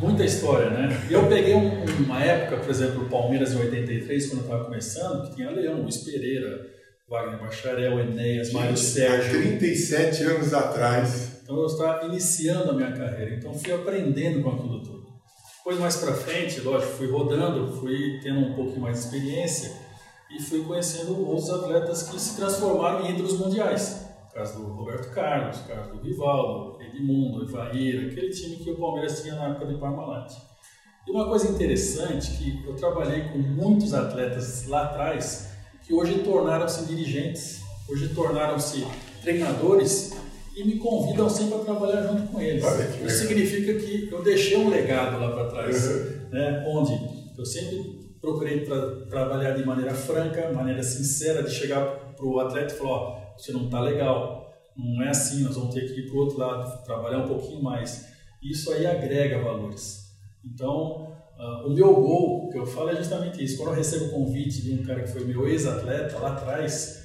muita 0.00 0.24
história, 0.24 0.70
né? 0.70 0.88
E 1.08 1.12
eu 1.12 1.28
peguei 1.28 1.54
um, 1.54 1.84
uma 2.04 2.22
época, 2.22 2.58
por 2.58 2.70
exemplo, 2.70 3.02
o 3.02 3.08
Palmeiras 3.08 3.52
em 3.52 3.58
83, 3.58 4.26
quando 4.28 4.38
eu 4.38 4.44
estava 4.44 4.64
começando, 4.64 5.28
que 5.28 5.36
tinha 5.36 5.50
Leão, 5.50 5.82
Luiz 5.82 5.98
Pereira, 5.98 6.66
Wagner 7.08 7.40
Bacharel, 7.40 8.00
Enéas, 8.00 8.52
Mário 8.52 8.76
Sérgio. 8.76 9.38
Há 9.38 9.42
37 9.42 10.22
anos 10.24 10.54
atrás. 10.54 11.40
Então 11.42 11.56
eu 11.56 11.66
estava 11.66 12.06
iniciando 12.06 12.70
a 12.70 12.74
minha 12.74 12.92
carreira, 12.92 13.34
então 13.34 13.52
fui 13.54 13.72
aprendendo 13.72 14.42
com 14.42 14.50
aquilo 14.50 14.82
tudo. 14.82 14.98
Depois, 15.58 15.80
mais 15.80 15.96
para 15.96 16.14
frente, 16.14 16.60
lógico, 16.60 16.92
fui 16.92 17.10
rodando, 17.10 17.72
fui 17.72 18.20
tendo 18.22 18.40
um 18.40 18.54
pouco 18.54 18.78
mais 18.80 18.98
de 18.98 19.04
experiência 19.04 19.72
e 20.30 20.42
fui 20.42 20.62
conhecendo 20.62 21.26
outros 21.26 21.50
atletas 21.50 22.04
que 22.04 22.18
se 22.18 22.36
transformaram 22.36 23.04
em 23.04 23.14
ídolos 23.14 23.38
mundiais. 23.38 24.06
O 24.30 24.34
caso 24.34 24.58
do 24.58 24.72
Roberto 24.72 25.10
Carlos, 25.10 25.58
o 25.60 25.64
caso 25.64 25.90
do 25.90 26.00
Rivaldo, 26.00 26.77
Edmundo, 26.98 27.44
Ivair, 27.44 28.10
aquele 28.10 28.30
time 28.30 28.56
que 28.56 28.70
o 28.70 28.76
Palmeiras 28.76 29.22
tinha 29.22 29.36
na 29.36 29.48
época 29.48 29.66
de 29.66 29.78
Parmalat. 29.78 30.32
E 31.06 31.10
uma 31.10 31.28
coisa 31.28 31.48
interessante 31.48 32.32
que 32.36 32.66
eu 32.66 32.74
trabalhei 32.74 33.28
com 33.28 33.38
muitos 33.38 33.94
atletas 33.94 34.66
lá 34.66 34.84
atrás 34.84 35.48
que 35.86 35.94
hoje 35.94 36.18
tornaram-se 36.18 36.84
dirigentes, 36.86 37.60
hoje 37.88 38.08
tornaram-se 38.08 38.86
treinadores 39.22 40.14
e 40.54 40.64
me 40.64 40.76
convidam 40.76 41.30
sempre 41.30 41.54
a 41.54 41.58
trabalhar 41.60 42.02
junto 42.08 42.30
com 42.30 42.40
eles. 42.40 42.64
Isso 43.06 43.26
significa 43.26 43.74
que 43.74 44.08
eu 44.12 44.22
deixei 44.22 44.58
um 44.58 44.68
legado 44.68 45.18
lá 45.18 45.30
para 45.30 45.48
trás, 45.48 45.86
uhum. 45.86 46.28
né, 46.30 46.64
onde 46.66 46.92
eu 47.38 47.46
sempre 47.46 48.08
procurei 48.20 48.64
tra 48.64 49.06
trabalhar 49.08 49.52
de 49.52 49.64
maneira 49.64 49.94
franca, 49.94 50.52
maneira 50.52 50.82
sincera, 50.82 51.42
de 51.42 51.50
chegar 51.50 51.86
para 52.16 52.26
o 52.26 52.40
atleta 52.40 52.74
e 52.74 52.76
falar, 52.76 52.90
ó, 52.90 53.34
você 53.36 53.52
não 53.52 53.66
está 53.66 53.80
legal, 53.80 54.47
não 54.78 55.02
é 55.02 55.08
assim, 55.08 55.42
nós 55.42 55.56
vamos 55.56 55.74
ter 55.74 55.92
que 55.92 56.00
ir 56.00 56.06
para 56.06 56.14
o 56.14 56.20
outro 56.20 56.38
lado, 56.38 56.84
trabalhar 56.84 57.24
um 57.24 57.28
pouquinho 57.28 57.62
mais. 57.62 58.06
Isso 58.40 58.72
aí 58.72 58.86
agrega 58.86 59.42
valores. 59.42 60.12
Então, 60.44 61.12
uh, 61.36 61.66
o 61.66 61.74
meu 61.74 61.92
gol, 61.94 62.48
que 62.50 62.58
eu 62.58 62.64
falo 62.64 62.90
é 62.90 62.96
justamente 62.96 63.42
isso. 63.42 63.56
Quando 63.56 63.70
eu 63.70 63.74
recebo 63.74 64.06
o 64.06 64.10
convite 64.10 64.62
de 64.62 64.72
um 64.72 64.84
cara 64.84 65.02
que 65.02 65.10
foi 65.10 65.24
meu 65.24 65.48
ex-atleta 65.48 66.18
lá 66.18 66.32
atrás, 66.32 67.02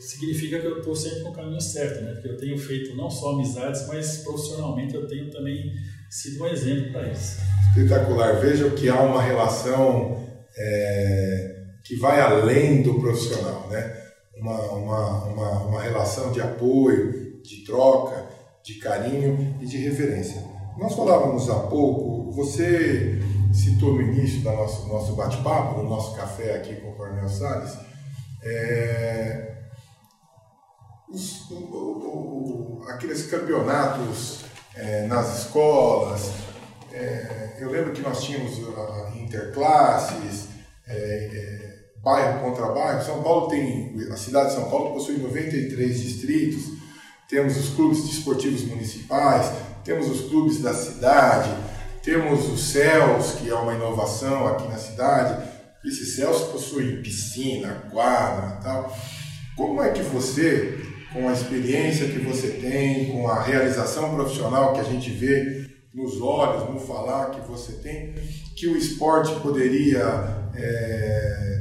significa 0.00 0.58
que 0.58 0.66
eu 0.66 0.78
estou 0.78 0.96
sempre 0.96 1.20
no 1.20 1.32
caminho 1.32 1.60
certo, 1.60 2.02
né? 2.02 2.14
Porque 2.14 2.28
eu 2.28 2.36
tenho 2.36 2.58
feito 2.58 2.96
não 2.96 3.08
só 3.08 3.34
amizades, 3.34 3.86
mas 3.86 4.18
profissionalmente 4.18 4.94
eu 4.94 5.06
tenho 5.06 5.30
também 5.30 5.72
sido 6.10 6.42
um 6.42 6.46
exemplo 6.46 6.90
para 6.92 7.08
isso. 7.08 7.38
Espetacular. 7.68 8.40
Vejam 8.40 8.70
que 8.70 8.88
há 8.88 9.00
uma 9.00 9.22
relação 9.22 10.26
é, 10.56 11.66
que 11.84 11.96
vai 11.96 12.20
além 12.20 12.82
do 12.82 12.98
profissional, 13.00 13.68
né? 13.68 14.09
Uma, 14.40 14.58
uma, 14.72 15.24
uma, 15.24 15.50
uma 15.64 15.82
relação 15.82 16.32
de 16.32 16.40
apoio, 16.40 17.40
de 17.42 17.64
troca, 17.64 18.26
de 18.64 18.74
carinho 18.74 19.56
e 19.60 19.66
de 19.66 19.78
reverência. 19.78 20.42
Nós 20.78 20.94
falávamos 20.94 21.48
há 21.50 21.60
pouco, 21.60 22.30
você 22.32 23.20
citou 23.52 23.94
no 23.94 24.02
início 24.02 24.40
do 24.40 24.50
nosso, 24.50 24.88
nosso 24.88 25.12
bate-papo, 25.12 25.82
no 25.82 25.88
nosso 25.88 26.14
café 26.16 26.56
aqui 26.56 26.76
com 26.76 26.90
o 26.90 26.94
Coronel 26.94 27.28
Salles, 27.28 27.76
é, 28.42 29.54
os, 31.10 31.50
o, 31.50 31.54
o, 31.54 32.84
aqueles 32.88 33.26
campeonatos 33.26 34.44
é, 34.74 35.06
nas 35.06 35.40
escolas. 35.40 36.30
É, 36.92 37.56
eu 37.60 37.70
lembro 37.70 37.92
que 37.92 38.00
nós 38.00 38.22
tínhamos 38.22 38.58
uh, 38.58 39.16
interclasses, 39.16 40.48
é, 40.86 40.96
é 40.96 41.69
bairro 42.02 42.40
contra 42.40 42.66
bairro. 42.72 43.04
São 43.04 43.22
Paulo 43.22 43.48
tem, 43.48 43.94
a 44.10 44.16
cidade 44.16 44.50
de 44.50 44.54
São 44.54 44.70
Paulo 44.70 44.94
possui 44.94 45.18
93 45.18 46.00
distritos, 46.00 46.64
temos 47.28 47.56
os 47.56 47.74
clubes 47.74 48.06
desportivos 48.06 48.64
municipais, 48.64 49.52
temos 49.84 50.08
os 50.08 50.28
clubes 50.28 50.60
da 50.60 50.74
cidade, 50.74 51.50
temos 52.02 52.48
os 52.48 52.60
CELS, 52.72 53.36
que 53.40 53.48
é 53.48 53.54
uma 53.54 53.74
inovação 53.74 54.46
aqui 54.48 54.66
na 54.68 54.78
cidade. 54.78 55.48
Esses 55.84 56.16
CELS 56.16 56.40
possuem 56.44 57.02
piscina, 57.02 57.84
quadra 57.90 58.58
tal. 58.62 58.96
Como 59.56 59.82
é 59.82 59.90
que 59.90 60.02
você, 60.02 60.78
com 61.12 61.28
a 61.28 61.32
experiência 61.32 62.08
que 62.08 62.18
você 62.18 62.48
tem, 62.48 63.12
com 63.12 63.28
a 63.28 63.42
realização 63.42 64.14
profissional 64.14 64.72
que 64.72 64.80
a 64.80 64.84
gente 64.84 65.10
vê 65.10 65.68
nos 65.94 66.20
olhos, 66.20 66.68
no 66.70 66.80
falar 66.80 67.30
que 67.30 67.40
você 67.48 67.72
tem, 67.74 68.14
que 68.56 68.66
o 68.68 68.76
esporte 68.76 69.34
poderia 69.40 70.50
é, 70.54 71.59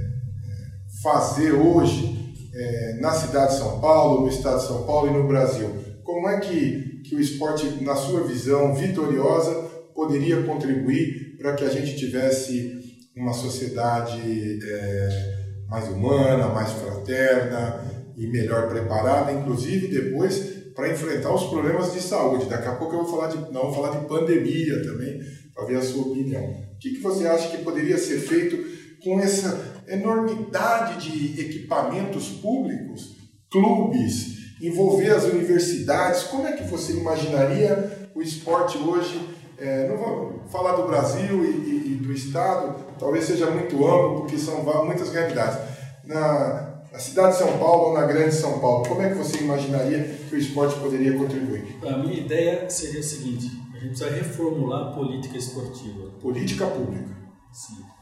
fazer 1.01 1.53
hoje 1.53 2.33
é, 2.53 2.97
na 2.99 3.11
cidade 3.11 3.53
de 3.53 3.59
São 3.59 3.79
Paulo, 3.79 4.21
no 4.21 4.29
estado 4.29 4.59
de 4.59 4.67
São 4.67 4.83
Paulo 4.83 5.09
e 5.09 5.17
no 5.17 5.27
Brasil? 5.27 5.69
Como 6.03 6.27
é 6.27 6.39
que, 6.39 7.01
que 7.05 7.15
o 7.15 7.19
esporte, 7.19 7.83
na 7.83 7.95
sua 7.95 8.23
visão 8.23 8.73
vitoriosa, 8.73 9.53
poderia 9.93 10.43
contribuir 10.43 11.37
para 11.37 11.53
que 11.53 11.63
a 11.63 11.69
gente 11.69 11.95
tivesse 11.95 12.79
uma 13.15 13.33
sociedade 13.33 14.59
é, 14.63 15.39
mais 15.69 15.87
humana, 15.87 16.47
mais 16.47 16.71
fraterna 16.71 17.83
e 18.17 18.27
melhor 18.27 18.67
preparada, 18.69 19.31
inclusive 19.31 19.87
depois 19.87 20.59
para 20.75 20.89
enfrentar 20.89 21.33
os 21.33 21.45
problemas 21.49 21.93
de 21.93 22.01
saúde. 22.01 22.45
Daqui 22.45 22.67
a 22.67 22.75
pouco 22.75 22.95
eu 22.95 23.03
vou 23.03 23.11
falar 23.11 23.27
de, 23.27 23.51
não, 23.51 23.63
vou 23.63 23.73
falar 23.73 23.99
de 23.99 24.07
pandemia 24.07 24.81
também, 24.83 25.19
para 25.53 25.65
ver 25.65 25.75
a 25.77 25.81
sua 25.81 26.03
opinião. 26.03 26.43
O 26.43 26.79
que, 26.79 26.91
que 26.91 27.01
você 27.01 27.27
acha 27.27 27.49
que 27.49 27.63
poderia 27.63 27.97
ser 27.97 28.19
feito 28.19 28.57
com 29.03 29.19
essa 29.19 29.68
enormidade 29.89 31.09
de 31.09 31.41
equipamentos 31.41 32.29
públicos, 32.29 33.15
clubes, 33.49 34.37
envolver 34.61 35.11
as 35.11 35.23
universidades. 35.23 36.23
Como 36.23 36.47
é 36.47 36.53
que 36.53 36.63
você 36.63 36.93
imaginaria 36.93 38.09
o 38.13 38.21
esporte 38.21 38.77
hoje? 38.77 39.37
É, 39.57 39.89
não 39.89 39.97
vou 39.97 40.43
falar 40.49 40.73
do 40.73 40.87
Brasil 40.87 41.43
e, 41.43 41.49
e, 41.49 41.91
e, 41.91 41.95
do 41.95 42.13
Estado, 42.13 42.75
talvez 42.97 43.25
seja 43.25 43.51
muito 43.51 43.75
amplo, 43.85 44.21
porque 44.21 44.37
são 44.37 44.63
muitas 44.85 45.11
realidades. 45.11 45.59
Na, 46.05 46.69
na 46.91 46.99
cidade 46.99 47.33
de 47.33 47.39
São 47.39 47.57
Paulo 47.57 47.89
ou 47.89 47.93
na 47.93 48.05
grande 48.05 48.33
São 48.33 48.59
Paulo, 48.59 48.87
como 48.87 49.01
é 49.01 49.09
que 49.09 49.15
você 49.15 49.39
imaginaria 49.39 50.15
que 50.29 50.35
o 50.35 50.37
esporte 50.37 50.79
poderia 50.79 51.17
contribuir? 51.17 51.77
A 51.83 51.97
minha 51.97 52.17
ideia 52.17 52.69
seria 52.69 53.01
o 53.01 53.03
seguinte: 53.03 53.47
a 53.75 53.79
gente 53.79 53.89
precisa 53.89 54.09
reformular 54.09 54.87
a 54.87 54.91
política 54.91 55.37
esportiva. 55.37 56.09
Política 56.21 56.65
pública. 56.65 57.15
Sim. 57.51 57.98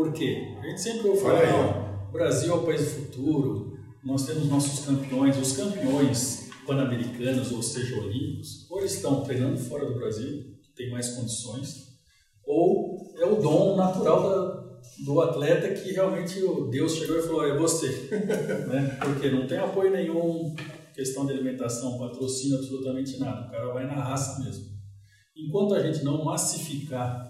Por 0.00 0.14
quê? 0.14 0.56
A 0.62 0.66
gente 0.66 0.80
sempre 0.80 1.08
ouve 1.08 1.20
falar, 1.20 1.46
não, 1.46 2.08
o 2.08 2.10
Brasil 2.10 2.50
é 2.50 2.56
o 2.56 2.62
país 2.62 2.80
do 2.80 3.02
futuro, 3.02 3.78
nós 4.02 4.24
temos 4.24 4.48
nossos 4.48 4.86
campeões, 4.86 5.36
os 5.36 5.52
campeões 5.52 6.48
pan-americanos, 6.66 7.52
ou 7.52 7.62
seja, 7.62 8.00
olímpicos, 8.00 8.66
ou 8.70 8.78
eles 8.78 8.94
estão 8.94 9.22
treinando 9.22 9.58
fora 9.58 9.84
do 9.84 9.98
Brasil, 9.98 10.56
que 10.62 10.74
tem 10.74 10.90
mais 10.90 11.10
condições, 11.10 11.98
ou 12.46 13.12
é 13.18 13.26
o 13.26 13.42
dom 13.42 13.76
natural 13.76 14.22
da, 14.22 15.04
do 15.04 15.20
atleta 15.20 15.68
que 15.74 15.92
realmente 15.92 16.42
o 16.44 16.70
Deus 16.70 16.94
chegou 16.94 17.18
e 17.18 17.22
falou, 17.22 17.46
é 17.46 17.58
você. 17.58 18.08
né? 18.72 18.96
Porque 19.04 19.28
não 19.28 19.46
tem 19.46 19.58
apoio 19.58 19.90
nenhum, 19.90 20.56
questão 20.94 21.26
de 21.26 21.34
alimentação, 21.34 21.98
patrocínio, 21.98 22.56
absolutamente 22.56 23.18
nada. 23.18 23.48
O 23.48 23.50
cara 23.50 23.70
vai 23.70 23.86
na 23.86 24.02
raça 24.02 24.42
mesmo. 24.42 24.64
Enquanto 25.36 25.74
a 25.74 25.82
gente 25.82 26.02
não 26.02 26.24
massificar 26.24 27.28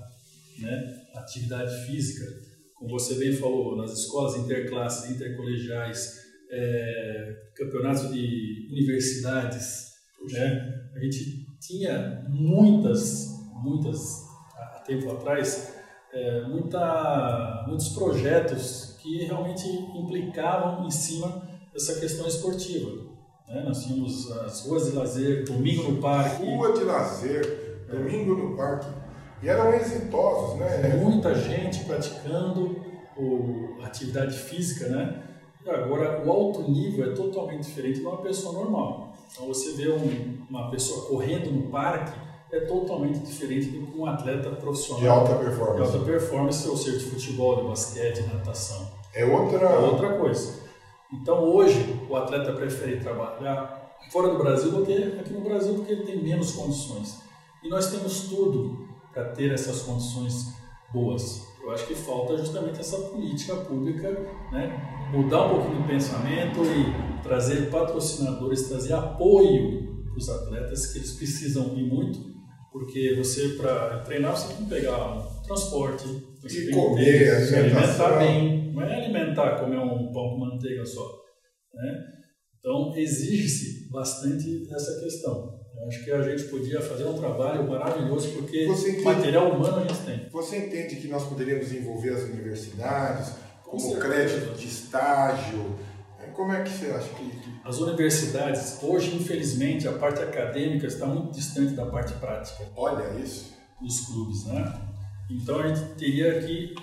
né, 0.60 1.02
atividade 1.16 1.84
física, 1.84 2.48
como 2.80 2.98
você 2.98 3.16
bem 3.16 3.30
falou, 3.34 3.76
nas 3.76 3.92
escolas 3.92 4.36
interclasses, 4.36 5.10
intercolegiais, 5.10 6.18
é, 6.50 7.36
campeonatos 7.54 8.10
de 8.10 8.68
universidades, 8.72 9.90
né, 10.32 10.88
a 10.96 10.98
gente 10.98 11.46
tinha 11.60 12.24
muitas, 12.26 13.28
muitas, 13.62 14.24
há 14.56 14.82
tempo 14.86 15.12
atrás, 15.12 15.74
é, 16.10 16.40
muita, 16.48 17.66
muitos 17.68 17.90
projetos 17.90 18.96
que 18.98 19.24
realmente 19.24 19.68
implicavam 19.68 20.86
em 20.86 20.90
cima 20.90 21.46
dessa 21.74 22.00
questão 22.00 22.26
esportiva. 22.26 22.90
Né? 23.46 23.62
Nós 23.62 23.84
tínhamos 23.84 24.30
as 24.32 24.66
ruas 24.66 24.86
de 24.86 24.96
lazer, 24.96 25.44
domingo 25.44 25.90
no 25.90 26.00
parque. 26.00 26.44
Rua 26.44 26.72
de 26.72 26.84
lazer, 26.84 27.86
domingo 27.90 28.34
no 28.34 28.56
parque. 28.56 28.99
E 29.42 29.48
eram 29.48 29.72
exitosos, 29.74 30.58
né? 30.58 31.00
Muita 31.02 31.34
gente 31.34 31.84
praticando 31.84 32.76
o, 33.16 33.78
atividade 33.82 34.36
física, 34.36 34.88
né? 34.88 35.22
Agora, 35.66 36.22
o 36.24 36.30
alto 36.30 36.70
nível 36.70 37.10
é 37.10 37.14
totalmente 37.14 37.64
diferente 37.64 38.00
de 38.00 38.06
uma 38.06 38.18
pessoa 38.18 38.54
normal. 38.54 39.12
Então, 39.32 39.46
você 39.46 39.72
vê 39.72 39.90
um, 39.90 40.38
uma 40.48 40.70
pessoa 40.70 41.06
correndo 41.06 41.50
no 41.50 41.70
parque, 41.70 42.12
é 42.52 42.60
totalmente 42.60 43.18
diferente 43.20 43.66
do 43.68 43.86
que 43.86 43.98
um 43.98 44.06
atleta 44.06 44.50
profissional. 44.50 45.00
De 45.00 45.08
alta 45.08 45.34
performance. 45.36 45.76
De 45.76 45.96
alta 45.98 46.10
performance, 46.10 46.68
ou 46.68 46.76
seja, 46.76 46.98
de 46.98 47.04
futebol, 47.04 47.56
de 47.56 47.68
basquete, 47.68 48.22
de 48.22 48.34
natação. 48.34 48.90
É 49.14 49.24
outra... 49.24 49.66
É 49.66 49.78
outra 49.78 50.18
coisa. 50.18 50.60
Então, 51.12 51.44
hoje, 51.44 52.00
o 52.08 52.16
atleta 52.16 52.52
prefere 52.52 52.98
trabalhar 53.00 53.96
fora 54.10 54.28
do 54.30 54.38
Brasil 54.38 54.70
do 54.70 54.84
que 54.84 54.94
aqui 55.20 55.32
no 55.32 55.40
Brasil, 55.40 55.74
porque 55.74 55.92
ele 55.92 56.04
tem 56.04 56.22
menos 56.22 56.52
condições. 56.52 57.20
E 57.62 57.68
nós 57.68 57.90
temos 57.90 58.28
tudo 58.28 58.88
para 59.12 59.24
ter 59.30 59.52
essas 59.52 59.82
condições 59.82 60.46
boas. 60.92 61.42
Eu 61.62 61.70
acho 61.72 61.86
que 61.86 61.94
falta 61.94 62.36
justamente 62.36 62.80
essa 62.80 62.96
política 62.98 63.56
pública, 63.56 64.10
né? 64.50 65.08
mudar 65.12 65.46
um 65.46 65.50
pouquinho 65.56 65.82
o 65.82 65.86
pensamento 65.86 66.60
e 66.64 67.22
trazer 67.22 67.70
patrocinadores, 67.70 68.68
trazer 68.68 68.94
apoio 68.94 70.04
para 70.04 70.16
os 70.16 70.28
atletas 70.28 70.92
que 70.92 70.98
eles 70.98 71.12
precisam 71.12 71.76
ir 71.76 71.84
muito, 71.84 72.18
porque 72.72 73.14
você 73.16 73.50
para 73.50 74.00
treinar 74.00 74.36
você 74.36 74.54
tem 74.54 74.64
que 74.64 74.70
pegar 74.70 75.16
um 75.16 75.42
transporte, 75.42 76.06
você 76.40 76.62
e 76.62 76.66
tem 76.66 76.74
comer, 76.74 77.46
se 77.46 77.56
alimentar 77.56 78.18
bem, 78.18 78.72
não 78.72 78.82
é 78.82 78.94
alimentar 78.94 79.60
comer 79.60 79.78
um 79.78 80.12
pão 80.12 80.30
com 80.30 80.38
manteiga 80.38 80.84
só, 80.84 81.04
né? 81.74 82.04
Então 82.58 82.94
exige-se 82.96 83.90
bastante 83.90 84.66
essa 84.72 85.00
questão. 85.00 85.59
Acho 85.86 86.04
que 86.04 86.12
a 86.12 86.22
gente 86.22 86.44
podia 86.44 86.80
fazer 86.80 87.04
um 87.04 87.18
trabalho 87.18 87.68
maravilhoso 87.68 88.28
porque 88.32 88.64
entende- 88.66 89.02
material 89.02 89.50
humano 89.52 89.78
a 89.78 89.80
gente 89.80 90.00
tem. 90.04 90.28
Você 90.30 90.58
entende 90.58 90.96
que 90.96 91.08
nós 91.08 91.24
poderíamos 91.24 91.72
envolver 91.72 92.10
as 92.10 92.22
universidades 92.22 93.30
Com 93.64 93.72
como 93.72 93.80
certeza. 93.94 94.08
crédito 94.08 94.58
de 94.58 94.66
estágio? 94.68 95.74
É, 96.22 96.26
Como 96.32 96.52
é 96.52 96.62
que 96.62 96.70
você 96.70 96.86
acha 96.90 97.08
que- 97.14 97.40
As 97.64 97.78
universidades, 97.78 98.78
hoje, 98.82 99.14
infelizmente, 99.16 99.86
a 99.86 99.92
parte 99.92 100.20
acadêmica 100.22 100.86
está 100.86 101.06
muito 101.06 101.32
distante 101.32 101.74
da 101.74 101.84
parte 101.86 102.12
prática 102.14 102.64
Olha 102.76 103.18
isso. 103.20 103.54
dos 103.80 104.00
clubes, 104.06 104.46
né? 104.46 104.80
Então 105.30 105.60
a 105.60 105.68
gente 105.68 105.80
teria 105.94 106.40
que 106.42 106.74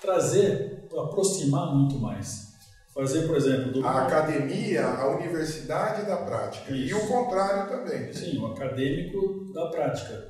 trazer, 0.00 0.88
aproximar 0.96 1.74
muito 1.74 1.98
mais. 1.98 2.49
Fazer, 2.94 3.26
por 3.26 3.36
exemplo, 3.36 3.72
do 3.72 3.86
A 3.86 4.06
academia, 4.06 4.84
a 4.84 5.08
universidade 5.16 6.06
da 6.06 6.16
prática. 6.16 6.72
E 6.72 6.86
Isso. 6.86 6.96
o 6.96 7.06
contrário 7.06 7.68
também. 7.68 8.12
sim, 8.12 8.38
o 8.38 8.46
acadêmico 8.46 9.52
da 9.52 9.66
prática. 9.68 10.28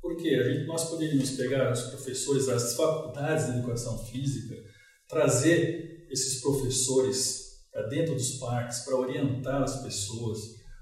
Porque 0.00 0.28
a 0.30 0.42
gente, 0.42 0.66
nós 0.66 0.90
poderíamos 0.90 1.30
pegar 1.30 1.72
os 1.72 1.82
professores 1.82 2.46
das 2.46 2.74
faculdades 2.76 3.46
de 3.46 3.58
educação 3.58 3.98
física, 3.98 4.56
trazer 5.08 6.06
esses 6.10 6.40
professores 6.42 7.52
para 7.72 7.86
dentro 7.88 8.14
dos 8.14 8.32
parques, 8.32 8.80
para 8.80 8.96
orientar 8.96 9.62
as 9.62 9.82
pessoas, 9.82 10.38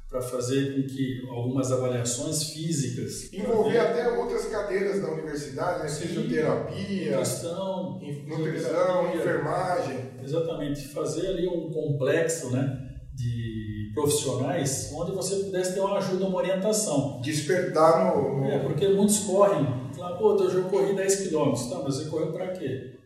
para 0.08 0.20
fazer 0.20 0.74
com 0.74 0.82
que 0.88 1.24
algumas 1.28 1.70
avaliações 1.70 2.42
físicas 2.42 3.32
Envolver 3.32 3.70
ver 3.70 3.78
até 3.78 4.10
outras 4.18 4.46
cadeiras 4.46 5.00
da 5.00 5.12
universidade, 5.12 5.84
né? 5.84 5.88
Sim. 5.88 6.08
fisioterapia, 6.08 7.16
nutrição, 7.16 8.00
nutrição, 8.26 9.14
enfermagem. 9.14 10.09
Exatamente, 10.22 10.88
fazer 10.88 11.28
ali 11.28 11.48
um 11.48 11.70
complexo 11.70 12.50
né, 12.50 12.98
de 13.14 13.90
profissionais 13.94 14.90
onde 14.94 15.12
você 15.12 15.36
pudesse 15.36 15.74
ter 15.74 15.80
uma 15.80 15.98
ajuda, 15.98 16.26
uma 16.26 16.38
orientação. 16.38 17.20
Despertar 17.20 18.16
no... 18.16 18.44
É, 18.44 18.58
porque 18.60 18.88
muitos 18.88 19.20
correm, 19.20 19.66
falam, 19.94 20.18
pô, 20.18 20.32
hoje 20.34 20.56
eu 20.56 20.64
corri 20.64 20.94
10 20.94 21.28
km, 21.28 21.52
tá, 21.68 21.80
mas 21.82 21.96
você 21.96 22.08
correu 22.08 22.32
para 22.32 22.48
quê? 22.52 22.98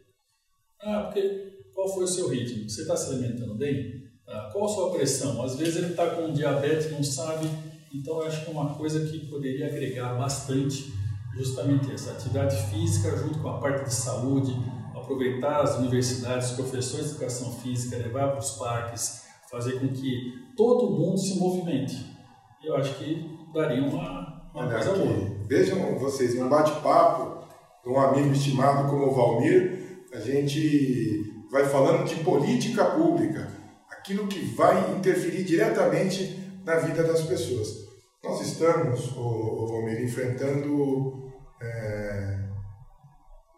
Ah, 0.81 1.05
porque 1.05 1.68
qual 1.74 1.92
foi 1.92 2.05
o 2.05 2.09
seu 2.09 2.29
ritmo? 2.29 2.68
Você 2.68 2.83
está 2.83 2.96
se 2.96 3.11
alimentando 3.12 3.55
bem? 3.55 4.05
Ah, 4.27 4.50
qual 4.53 4.66
a 4.66 4.68
sua 4.68 4.90
pressão? 4.90 5.42
Às 5.42 5.57
vezes 5.57 5.77
ele 5.77 5.90
está 5.90 6.11
com 6.11 6.33
diabetes, 6.33 6.90
não 6.90 7.03
sabe, 7.03 7.48
então 7.94 8.20
eu 8.20 8.27
acho 8.27 8.44
que 8.44 8.50
é 8.50 8.53
uma 8.53 8.74
coisa 8.74 9.07
que 9.07 9.27
poderia 9.27 9.66
agregar 9.66 10.14
bastante 10.14 10.92
justamente 11.37 11.92
essa 11.92 12.12
atividade 12.12 12.57
física 12.70 13.16
junto 13.16 13.40
com 13.40 13.48
a 13.48 13.59
parte 13.59 13.85
de 13.85 13.94
saúde, 13.94 14.53
aproveitar 14.94 15.61
as 15.61 15.76
universidades, 15.78 16.50
os 16.50 16.57
professores 16.57 17.07
de 17.07 17.11
educação 17.12 17.52
física, 17.52 17.96
levar 17.96 18.30
para 18.30 18.38
os 18.38 18.52
parques, 18.52 19.24
fazer 19.50 19.80
com 19.80 19.88
que 19.88 20.33
todo 20.57 20.90
mundo 20.90 21.18
se 21.18 21.38
movimente. 21.38 22.14
Eu 22.62 22.76
acho 22.76 22.94
que 22.94 23.38
daria 23.52 23.83
uma, 23.83 24.50
uma 24.54 24.66
Olha 24.66 24.74
coisa 24.74 24.90
aqui, 24.90 25.00
boa. 25.00 25.37
vejam 25.46 25.98
vocês, 25.98 26.35
um 26.37 26.48
bate-papo 26.48 27.44
de 27.85 27.90
um 27.90 27.98
amigo 27.98 28.33
estimado 28.33 28.88
como 28.88 29.07
o 29.07 29.14
Valmir, 29.14 30.07
a 30.12 30.20
gente 30.20 31.44
vai 31.50 31.66
falando 31.66 32.07
de 32.07 32.16
política 32.16 32.85
pública, 32.85 33.48
aquilo 33.90 34.26
que 34.26 34.40
vai 34.40 34.96
interferir 34.96 35.44
diretamente 35.44 36.40
na 36.64 36.76
vida 36.76 37.02
das 37.04 37.22
pessoas. 37.22 37.85
Nós 38.22 38.40
estamos, 38.40 39.14
o, 39.16 39.20
o 39.20 39.66
Valmir, 39.66 40.02
enfrentando, 40.02 41.30
é, 41.61 42.43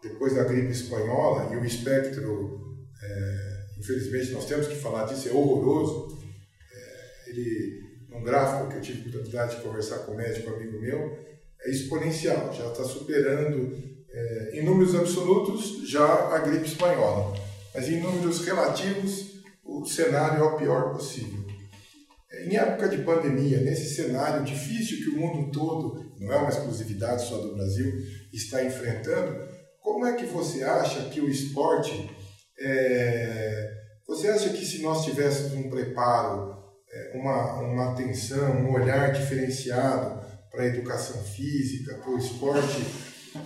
depois 0.09 0.35
da 0.35 0.43
gripe 0.43 0.71
espanhola, 0.71 1.53
e 1.53 1.57
o 1.57 1.65
espectro, 1.65 2.77
é, 3.01 3.79
infelizmente 3.79 4.31
nós 4.31 4.45
temos 4.45 4.67
que 4.67 4.75
falar 4.75 5.05
disso, 5.05 5.29
é 5.29 5.31
horroroso. 5.31 6.17
É, 6.73 7.29
ele, 7.29 7.81
num 8.09 8.23
gráfico 8.23 8.69
que 8.69 8.77
eu 8.77 8.81
tive 8.81 9.09
oportunidade 9.09 9.57
de 9.57 9.61
conversar 9.61 9.99
com 9.99 10.13
um 10.13 10.17
médico 10.17 10.53
amigo 10.53 10.79
meu, 10.79 11.17
é 11.61 11.71
exponencial, 11.71 12.53
já 12.53 12.67
está 12.67 12.83
superando, 12.83 13.75
é, 14.09 14.59
em 14.59 14.63
números 14.63 14.95
absolutos, 14.95 15.89
já 15.89 16.05
a 16.05 16.39
gripe 16.39 16.65
espanhola. 16.65 17.37
Mas 17.73 17.87
em 17.89 18.01
números 18.01 18.43
relativos, 18.45 19.43
o 19.63 19.85
cenário 19.85 20.43
é 20.43 20.43
o 20.43 20.57
pior 20.57 20.93
possível. 20.93 21.45
Em 22.45 22.55
época 22.55 22.89
de 22.89 23.03
pandemia, 23.03 23.59
nesse 23.59 23.95
cenário 23.95 24.43
difícil 24.43 24.97
que 24.97 25.09
o 25.09 25.19
mundo 25.19 25.51
todo, 25.51 26.11
não 26.19 26.31
é 26.31 26.37
uma 26.37 26.49
exclusividade 26.49 27.27
só 27.27 27.37
do 27.37 27.55
Brasil, 27.55 27.91
está 28.31 28.63
enfrentando, 28.63 29.46
como 29.87 30.05
é 30.05 30.15
que 30.15 30.25
você 30.25 30.65
acha 30.65 31.03
que 31.03 31.21
o 31.21 31.29
esporte, 31.29 32.09
é, 32.59 33.71
você 34.05 34.27
acha 34.27 34.49
que 34.49 34.65
se 34.65 34.81
nós 34.81 35.05
tivéssemos 35.05 35.53
um 35.53 35.69
preparo, 35.69 36.57
é, 36.91 37.17
uma, 37.17 37.61
uma 37.61 37.91
atenção, 37.93 38.51
um 38.57 38.73
olhar 38.73 39.13
diferenciado 39.13 40.19
para 40.51 40.63
a 40.63 40.67
educação 40.67 41.23
física, 41.23 41.95
para 41.95 42.11
o 42.11 42.17
esporte, 42.17 42.85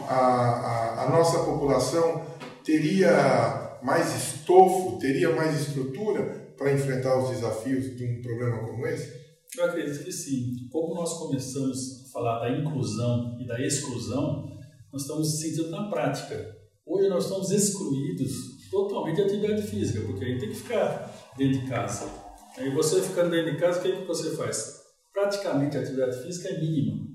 a, 0.09 0.15
a, 0.15 1.03
a 1.05 1.09
nossa 1.11 1.43
população 1.43 2.25
teria 2.65 3.77
mais 3.83 4.15
estofo, 4.15 4.97
teria 4.97 5.29
mais 5.35 5.61
estrutura 5.61 6.53
para 6.57 6.73
enfrentar 6.73 7.19
os 7.19 7.29
desafios 7.29 7.95
de 7.95 8.03
um 8.03 8.19
problema 8.19 8.57
como 8.67 8.87
esse? 8.87 9.13
Eu 9.55 9.65
acredito 9.65 10.03
que 10.03 10.11
sim. 10.11 10.55
Como 10.71 10.95
nós 10.95 11.19
começamos 11.19 12.05
a 12.07 12.11
falar 12.11 12.39
da 12.39 12.49
inclusão 12.49 13.37
e 13.39 13.45
da 13.45 13.61
exclusão, 13.61 14.59
nós 14.91 15.03
estamos 15.03 15.39
sentindo 15.39 15.69
na 15.69 15.89
prática. 15.89 16.57
Hoje 16.85 17.07
nós 17.07 17.23
estamos 17.23 17.49
excluídos 17.51 18.69
totalmente 18.69 19.17
da 19.17 19.23
atividade 19.23 19.61
física, 19.61 20.01
porque 20.05 20.25
a 20.25 20.27
gente 20.27 20.39
tem 20.41 20.49
que 20.49 20.55
ficar 20.55 21.33
dentro 21.37 21.61
de 21.61 21.67
casa. 21.67 22.11
Aí 22.57 22.69
você 22.73 23.01
ficando 23.01 23.31
dentro 23.31 23.51
de 23.51 23.57
casa, 23.57 23.79
o 23.79 23.81
que, 23.81 23.91
é 23.91 24.01
que 24.01 24.05
você 24.05 24.35
faz? 24.35 24.81
Praticamente 25.13 25.77
a 25.77 25.81
atividade 25.81 26.21
física 26.23 26.49
é 26.49 26.59
mínima. 26.59 27.07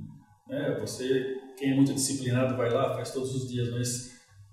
Né? 0.48 0.78
Você, 0.80 1.36
quem 1.58 1.72
é 1.72 1.74
muito 1.74 1.92
disciplinado, 1.92 2.56
vai 2.56 2.70
lá, 2.70 2.94
faz 2.94 3.10
todos 3.10 3.34
os 3.34 3.48
dias, 3.48 3.70
mas 3.70 4.12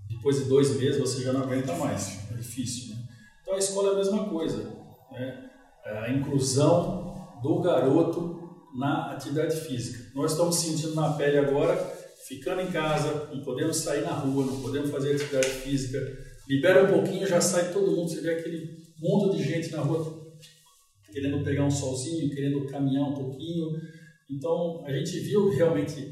depois 0.10 0.38
de 0.40 0.46
dois 0.46 0.76
meses 0.78 1.00
você 1.00 1.24
já 1.24 1.32
não 1.32 1.44
aguenta 1.44 1.74
mais. 1.76 2.30
É 2.32 2.36
difícil. 2.36 2.94
Né? 2.94 3.04
Então 3.42 3.54
a 3.54 3.60
escola 3.60 3.90
é 3.90 3.94
a 3.94 3.98
mesma 3.98 4.28
coisa. 4.28 4.64
Né? 5.12 5.50
A 5.86 6.10
inclusão 6.10 7.40
do 7.42 7.62
garoto 7.62 8.34
na 8.76 9.12
atividade 9.12 9.56
física. 9.62 10.12
Nós 10.14 10.32
estamos 10.32 10.56
sentindo 10.56 10.96
na 10.96 11.14
pele 11.14 11.38
agora 11.38 12.03
ficando 12.28 12.62
em 12.62 12.72
casa, 12.72 13.30
não 13.34 13.44
podemos 13.44 13.78
sair 13.78 14.02
na 14.02 14.14
rua, 14.14 14.46
não 14.46 14.62
podemos 14.62 14.90
fazer 14.90 15.16
atividade 15.16 15.50
física, 15.50 16.00
libera 16.48 16.84
um 16.84 16.94
pouquinho, 16.94 17.28
já 17.28 17.42
sai 17.42 17.72
todo 17.72 17.92
mundo, 17.92 18.10
você 18.10 18.22
vê 18.22 18.32
aquele 18.32 18.84
mundo 19.00 19.36
de 19.36 19.44
gente 19.44 19.72
na 19.72 19.82
rua 19.82 20.24
querendo 21.12 21.44
pegar 21.44 21.66
um 21.66 21.72
solzinho, 21.72 22.34
querendo 22.34 22.66
caminhar 22.66 23.10
um 23.10 23.14
pouquinho. 23.14 23.80
Então, 24.30 24.84
a 24.86 24.92
gente 24.92 25.20
viu 25.20 25.50
realmente 25.50 26.12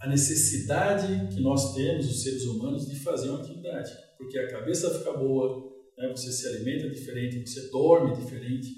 a 0.00 0.08
necessidade 0.08 1.28
que 1.34 1.40
nós 1.40 1.74
temos, 1.74 2.10
os 2.10 2.22
seres 2.22 2.44
humanos, 2.44 2.88
de 2.88 2.98
fazer 3.00 3.28
uma 3.28 3.40
atividade, 3.40 3.90
porque 4.16 4.38
a 4.38 4.48
cabeça 4.48 4.98
fica 4.98 5.12
boa, 5.12 5.70
né? 5.98 6.08
você 6.08 6.32
se 6.32 6.48
alimenta 6.48 6.88
diferente, 6.88 7.46
você 7.46 7.70
dorme 7.70 8.16
diferente. 8.16 8.68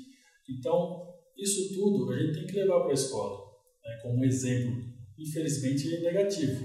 Então, 0.50 1.06
isso 1.38 1.72
tudo 1.72 2.12
a 2.12 2.18
gente 2.18 2.34
tem 2.34 2.46
que 2.46 2.56
levar 2.56 2.80
para 2.80 2.90
a 2.90 2.94
escola, 2.94 3.38
né? 3.84 4.00
como 4.02 4.24
exemplo, 4.24 4.91
infelizmente 5.18 6.00
negativo. 6.00 6.64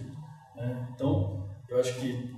Né? 0.55 0.87
Então, 0.93 1.47
eu 1.69 1.79
acho 1.79 1.99
que 1.99 2.35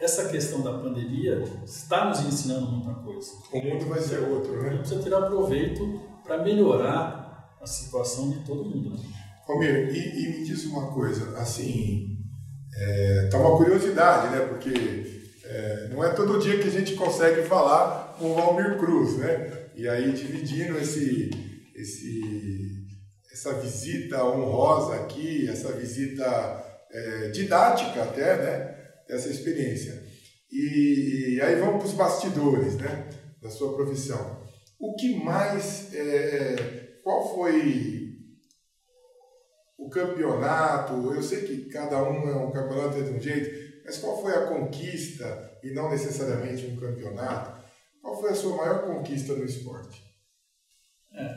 essa 0.00 0.28
questão 0.28 0.62
da 0.62 0.78
pandemia 0.78 1.42
está 1.64 2.08
nos 2.08 2.20
ensinando 2.20 2.66
muita 2.66 2.92
coisa. 2.94 3.30
O 3.52 3.62
mundo 3.62 3.86
vai 3.86 4.00
ser 4.00 4.20
outro, 4.20 4.60
né? 4.60 4.68
A 4.68 4.70
gente 4.70 4.80
precisa 4.80 5.02
tirar 5.02 5.22
proveito 5.22 6.02
para 6.24 6.42
melhorar 6.42 7.56
a 7.60 7.66
situação 7.66 8.30
de 8.30 8.40
todo 8.40 8.64
mundo. 8.64 8.90
Né? 8.90 8.98
Romero, 9.46 9.92
e, 9.92 9.98
e, 9.98 10.38
me 10.38 10.44
diz 10.44 10.64
uma 10.66 10.90
coisa, 10.92 11.38
assim, 11.38 12.18
é, 12.76 13.28
tá 13.30 13.38
uma 13.38 13.56
curiosidade, 13.56 14.34
né? 14.34 14.46
Porque 14.46 15.22
é, 15.44 15.88
não 15.92 16.02
é 16.02 16.10
todo 16.10 16.38
dia 16.40 16.58
que 16.58 16.68
a 16.68 16.72
gente 16.72 16.94
consegue 16.94 17.42
falar 17.42 18.16
com 18.18 18.32
o 18.32 18.34
Valmir 18.34 18.78
Cruz, 18.78 19.18
né? 19.18 19.68
E 19.76 19.88
aí 19.88 20.12
dividindo 20.12 20.78
esse, 20.78 21.30
esse, 21.74 22.81
essa 23.32 23.54
visita 23.54 24.22
honrosa 24.24 24.96
aqui, 24.96 25.48
essa 25.48 25.72
visita 25.72 26.62
é, 26.90 27.28
didática 27.30 28.02
até, 28.02 28.36
né? 28.36 28.78
Essa 29.08 29.30
experiência. 29.30 30.06
E, 30.50 31.36
e 31.36 31.40
aí 31.40 31.56
vamos 31.56 31.78
para 31.78 31.88
os 31.88 31.94
bastidores, 31.94 32.76
né? 32.76 33.08
Da 33.40 33.50
sua 33.50 33.74
profissão. 33.74 34.42
O 34.78 34.94
que 34.96 35.14
mais, 35.24 35.94
é, 35.94 35.98
é 35.98 37.00
qual 37.02 37.34
foi 37.34 38.18
o 39.78 39.88
campeonato? 39.88 41.14
Eu 41.14 41.22
sei 41.22 41.42
que 41.42 41.70
cada 41.70 42.02
um 42.02 42.28
é 42.28 42.36
um 42.36 42.50
campeonato 42.50 43.02
de 43.02 43.10
um 43.10 43.20
jeito, 43.20 43.82
mas 43.84 43.96
qual 43.96 44.20
foi 44.20 44.34
a 44.34 44.46
conquista 44.46 45.58
e 45.64 45.70
não 45.70 45.90
necessariamente 45.90 46.66
um 46.66 46.76
campeonato? 46.76 47.62
Qual 48.02 48.20
foi 48.20 48.30
a 48.30 48.34
sua 48.34 48.56
maior 48.56 48.86
conquista 48.86 49.32
no 49.32 49.44
esporte? 49.44 50.11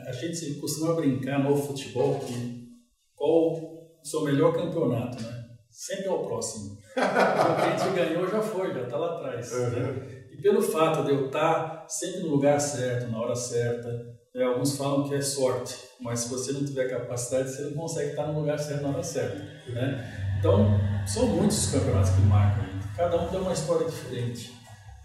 A 0.06 0.12
gente 0.12 0.54
costuma 0.60 0.94
brincar 0.94 1.42
no 1.42 1.56
futebol 1.56 2.20
que 2.20 2.68
qual 3.16 3.54
o 3.54 3.98
seu 4.04 4.22
melhor 4.22 4.54
campeonato, 4.54 5.20
né? 5.20 5.46
Sempre 5.68 6.06
é 6.06 6.10
o 6.10 6.24
próximo. 6.24 6.74
o 6.74 6.94
que 6.94 7.02
a 7.02 7.76
gente 7.76 7.94
ganhou 7.94 8.30
já 8.30 8.40
foi, 8.40 8.72
já 8.72 8.82
está 8.82 8.96
lá 8.96 9.16
atrás. 9.16 9.52
Uhum. 9.52 9.70
Né? 9.70 10.26
E 10.30 10.40
pelo 10.40 10.62
fato 10.62 11.04
de 11.04 11.10
eu 11.10 11.26
estar 11.26 11.80
tá 11.80 11.88
sempre 11.88 12.20
no 12.20 12.28
lugar 12.28 12.60
certo, 12.60 13.10
na 13.10 13.20
hora 13.20 13.34
certa, 13.34 13.88
né? 14.32 14.44
alguns 14.44 14.76
falam 14.76 15.08
que 15.08 15.14
é 15.14 15.20
sorte, 15.20 15.76
mas 16.00 16.20
se 16.20 16.28
você 16.28 16.52
não 16.52 16.64
tiver 16.64 16.88
capacidade, 16.88 17.50
você 17.50 17.62
não 17.62 17.72
consegue 17.72 18.10
estar 18.10 18.28
no 18.28 18.38
lugar 18.38 18.58
certo 18.60 18.82
na 18.82 18.90
hora 18.90 19.02
certa. 19.02 19.38
Né? 19.68 20.36
Então, 20.38 20.68
são 21.04 21.26
muitos 21.26 21.66
os 21.66 21.72
campeonatos 21.72 22.10
que 22.10 22.20
marcam. 22.22 22.64
Cada 22.96 23.20
um 23.20 23.28
tem 23.28 23.40
uma 23.40 23.52
história 23.52 23.86
diferente. 23.86 24.55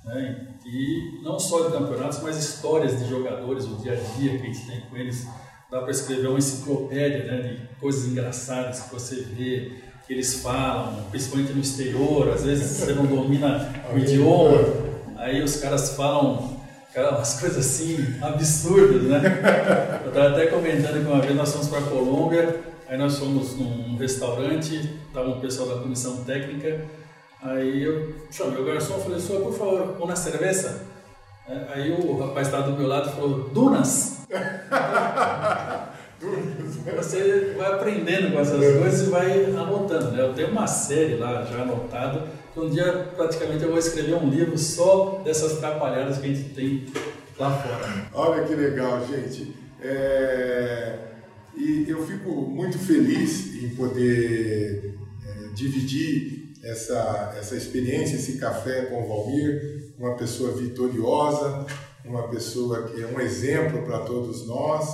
Né? 0.05 0.47
E 0.65 1.21
não 1.23 1.39
só 1.39 1.67
de 1.67 1.73
campeonatos, 1.73 2.21
mas 2.21 2.37
histórias 2.37 2.99
de 2.99 3.09
jogadores, 3.09 3.65
o 3.65 3.75
dia 3.75 3.93
a 3.93 4.19
dia 4.19 4.37
que 4.37 4.43
a 4.43 4.45
gente 4.45 4.65
tem 4.65 4.81
com 4.81 4.97
eles. 4.97 5.27
Dá 5.69 5.81
para 5.81 5.91
escrever 5.91 6.27
uma 6.27 6.37
enciclopédia 6.37 7.23
né, 7.25 7.41
de 7.41 7.79
coisas 7.79 8.11
engraçadas 8.11 8.81
que 8.81 8.93
você 8.93 9.21
vê, 9.21 9.71
que 10.05 10.13
eles 10.13 10.41
falam, 10.41 11.05
principalmente 11.09 11.53
no 11.53 11.61
exterior. 11.61 12.29
Às 12.29 12.43
vezes 12.43 12.65
você 12.77 12.93
não 12.93 13.05
domina 13.05 13.73
o 13.93 13.97
idioma, 13.97 14.57
aí 15.17 15.41
os 15.41 15.57
caras 15.57 15.95
falam 15.95 16.59
umas 16.95 17.39
coisas 17.39 17.65
assim 17.65 18.17
absurdas, 18.21 19.03
né? 19.03 20.01
Eu 20.03 20.09
estava 20.09 20.29
até 20.31 20.47
comentando 20.47 21.01
que 21.01 21.09
uma 21.09 21.21
vez 21.21 21.35
nós 21.35 21.53
fomos 21.53 21.67
para 21.69 21.79
a 21.79 21.83
Colômbia, 21.83 22.59
aí 22.89 22.97
nós 22.97 23.17
fomos 23.17 23.55
num 23.55 23.95
restaurante, 23.95 24.99
estava 25.07 25.29
um 25.29 25.39
pessoal 25.39 25.69
da 25.69 25.81
comissão 25.81 26.25
técnica, 26.25 26.85
aí 27.41 27.83
eu 27.83 28.15
chamei 28.31 28.61
o 28.61 28.65
garçom 28.65 28.97
e 28.97 29.03
falei, 29.03 29.19
senhor, 29.19 29.41
por 29.43 29.53
favor, 29.53 29.97
uma 29.99 30.15
cerveja? 30.15 30.81
É, 31.47 31.65
aí 31.73 31.91
o 31.91 32.17
rapaz 32.17 32.47
estava 32.47 32.71
do 32.71 32.77
meu 32.77 32.87
lado 32.87 33.09
e 33.09 33.13
falou, 33.13 33.49
Dunas! 33.49 34.21
Você 36.95 37.55
vai 37.57 37.73
aprendendo 37.73 38.31
com 38.31 38.39
essas 38.39 38.59
coisas 38.77 39.07
e 39.07 39.09
vai 39.09 39.43
anotando, 39.45 40.11
né? 40.11 40.21
Eu 40.21 40.33
tenho 40.33 40.49
uma 40.49 40.67
série 40.67 41.15
lá 41.15 41.43
já 41.43 41.63
anotada, 41.63 42.27
que 42.53 42.59
um 42.59 42.69
dia 42.69 43.09
praticamente 43.15 43.63
eu 43.63 43.69
vou 43.69 43.79
escrever 43.79 44.15
um 44.15 44.29
livro 44.29 44.57
só 44.57 45.21
dessas 45.23 45.57
atrapalhadas 45.57 46.19
que 46.19 46.25
a 46.25 46.33
gente 46.33 46.49
tem 46.49 46.85
lá 47.39 47.51
fora. 47.51 48.07
Olha 48.13 48.43
que 48.43 48.53
legal, 48.53 49.05
gente. 49.07 49.55
É... 49.81 50.99
E 51.55 51.85
eu 51.87 52.05
fico 52.05 52.29
muito 52.29 52.77
feliz 52.77 53.61
em 53.61 53.69
poder 53.69 54.95
é, 55.25 55.47
dividir 55.53 56.40
essa, 56.63 57.35
essa 57.37 57.55
experiência, 57.55 58.15
esse 58.15 58.37
café 58.37 58.85
com 58.85 59.03
o 59.03 59.07
Valmir, 59.07 59.93
uma 59.97 60.15
pessoa 60.15 60.55
vitoriosa, 60.55 61.65
uma 62.05 62.27
pessoa 62.29 62.83
que 62.83 63.01
é 63.01 63.07
um 63.07 63.19
exemplo 63.19 63.83
para 63.83 63.99
todos 63.99 64.45
nós. 64.47 64.87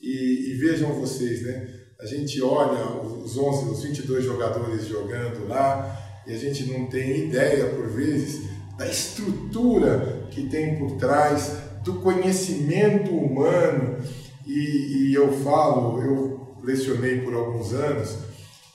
E, 0.00 0.50
e, 0.50 0.54
vejam 0.54 0.92
vocês, 0.92 1.42
né? 1.42 1.68
A 2.00 2.06
gente 2.06 2.42
olha 2.42 2.84
os 3.00 3.36
11, 3.36 3.70
os 3.70 3.82
22 3.82 4.24
jogadores 4.24 4.86
jogando 4.86 5.48
lá 5.48 6.22
e 6.26 6.34
a 6.34 6.38
gente 6.38 6.64
não 6.64 6.86
tem 6.86 7.28
ideia, 7.28 7.66
por 7.70 7.88
vezes, 7.88 8.42
da 8.76 8.86
estrutura 8.86 10.26
que 10.30 10.48
tem 10.48 10.76
por 10.76 10.96
trás, 10.96 11.56
do 11.82 11.94
conhecimento 12.00 13.10
humano. 13.10 13.98
E, 14.46 15.08
e 15.08 15.14
eu 15.14 15.32
falo, 15.32 16.02
eu 16.02 16.56
lecionei 16.62 17.20
por 17.20 17.34
alguns 17.34 17.72
anos, 17.72 18.18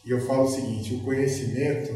e 0.05 0.11
eu 0.11 0.19
falo 0.21 0.43
o 0.43 0.49
seguinte: 0.49 0.95
o 0.95 0.99
conhecimento, 0.99 1.91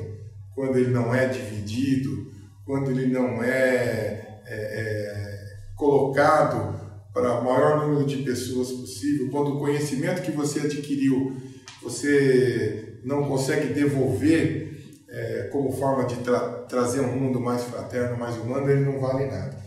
quando 0.55 0.77
ele 0.77 0.91
não 0.91 1.13
é 1.13 1.27
dividido, 1.27 2.31
quando 2.65 2.91
ele 2.91 3.07
não 3.07 3.43
é, 3.43 4.41
é, 4.45 4.55
é 4.55 5.55
colocado 5.75 6.81
para 7.13 7.39
o 7.39 7.43
maior 7.43 7.87
número 7.87 8.05
de 8.05 8.17
pessoas 8.23 8.71
possível, 8.71 9.29
quando 9.29 9.55
o 9.55 9.59
conhecimento 9.59 10.21
que 10.21 10.31
você 10.31 10.61
adquiriu 10.61 11.35
você 11.83 12.99
não 13.03 13.25
consegue 13.25 13.73
devolver 13.73 14.73
é, 15.09 15.49
como 15.51 15.71
forma 15.71 16.05
de 16.05 16.15
tra 16.17 16.39
trazer 16.67 17.01
um 17.01 17.15
mundo 17.15 17.39
mais 17.39 17.63
fraterno, 17.63 18.17
mais 18.17 18.37
humano, 18.37 18.71
ele 18.71 18.85
não 18.85 18.99
vale 18.99 19.25
nada. 19.25 19.62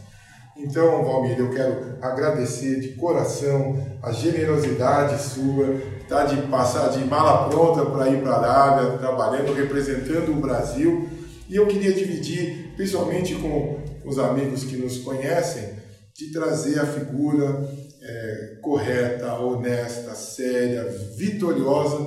Então, 0.59 1.05
Valmir, 1.05 1.39
eu 1.39 1.51
quero 1.51 1.99
agradecer 2.01 2.81
de 2.81 2.89
coração 2.95 3.77
a 4.03 4.11
generosidade 4.11 5.23
sua, 5.23 5.81
tá 6.09 6.25
de 6.25 6.41
passar 6.49 6.89
de 6.89 7.05
mala 7.05 7.49
pronta 7.51 7.85
para 7.85 8.09
ir 8.09 8.23
para 8.23 8.33
a 8.33 8.39
Arábia, 8.39 8.99
trabalhando, 8.99 9.53
representando 9.53 10.33
o 10.33 10.41
Brasil. 10.41 11.09
E 11.49 11.57
eu 11.57 11.67
queria 11.67 11.93
dividir, 11.93 12.73
principalmente 12.75 13.35
com 13.35 13.81
os 14.05 14.19
amigos 14.19 14.65
que 14.65 14.77
nos 14.77 14.99
conhecem, 14.99 15.75
de 16.15 16.33
trazer 16.33 16.81
a 16.81 16.87
figura 16.87 17.69
é, 18.01 18.59
correta, 18.63 19.35
honesta, 19.35 20.15
séria, 20.15 20.85
vitoriosa 21.17 21.99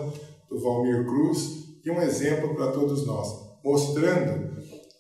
do 0.50 0.60
Valmir 0.60 1.06
Cruz 1.06 1.68
e 1.86 1.92
um 1.92 2.02
exemplo 2.02 2.56
para 2.56 2.72
todos 2.72 3.06
nós, 3.06 3.28
mostrando 3.64 4.50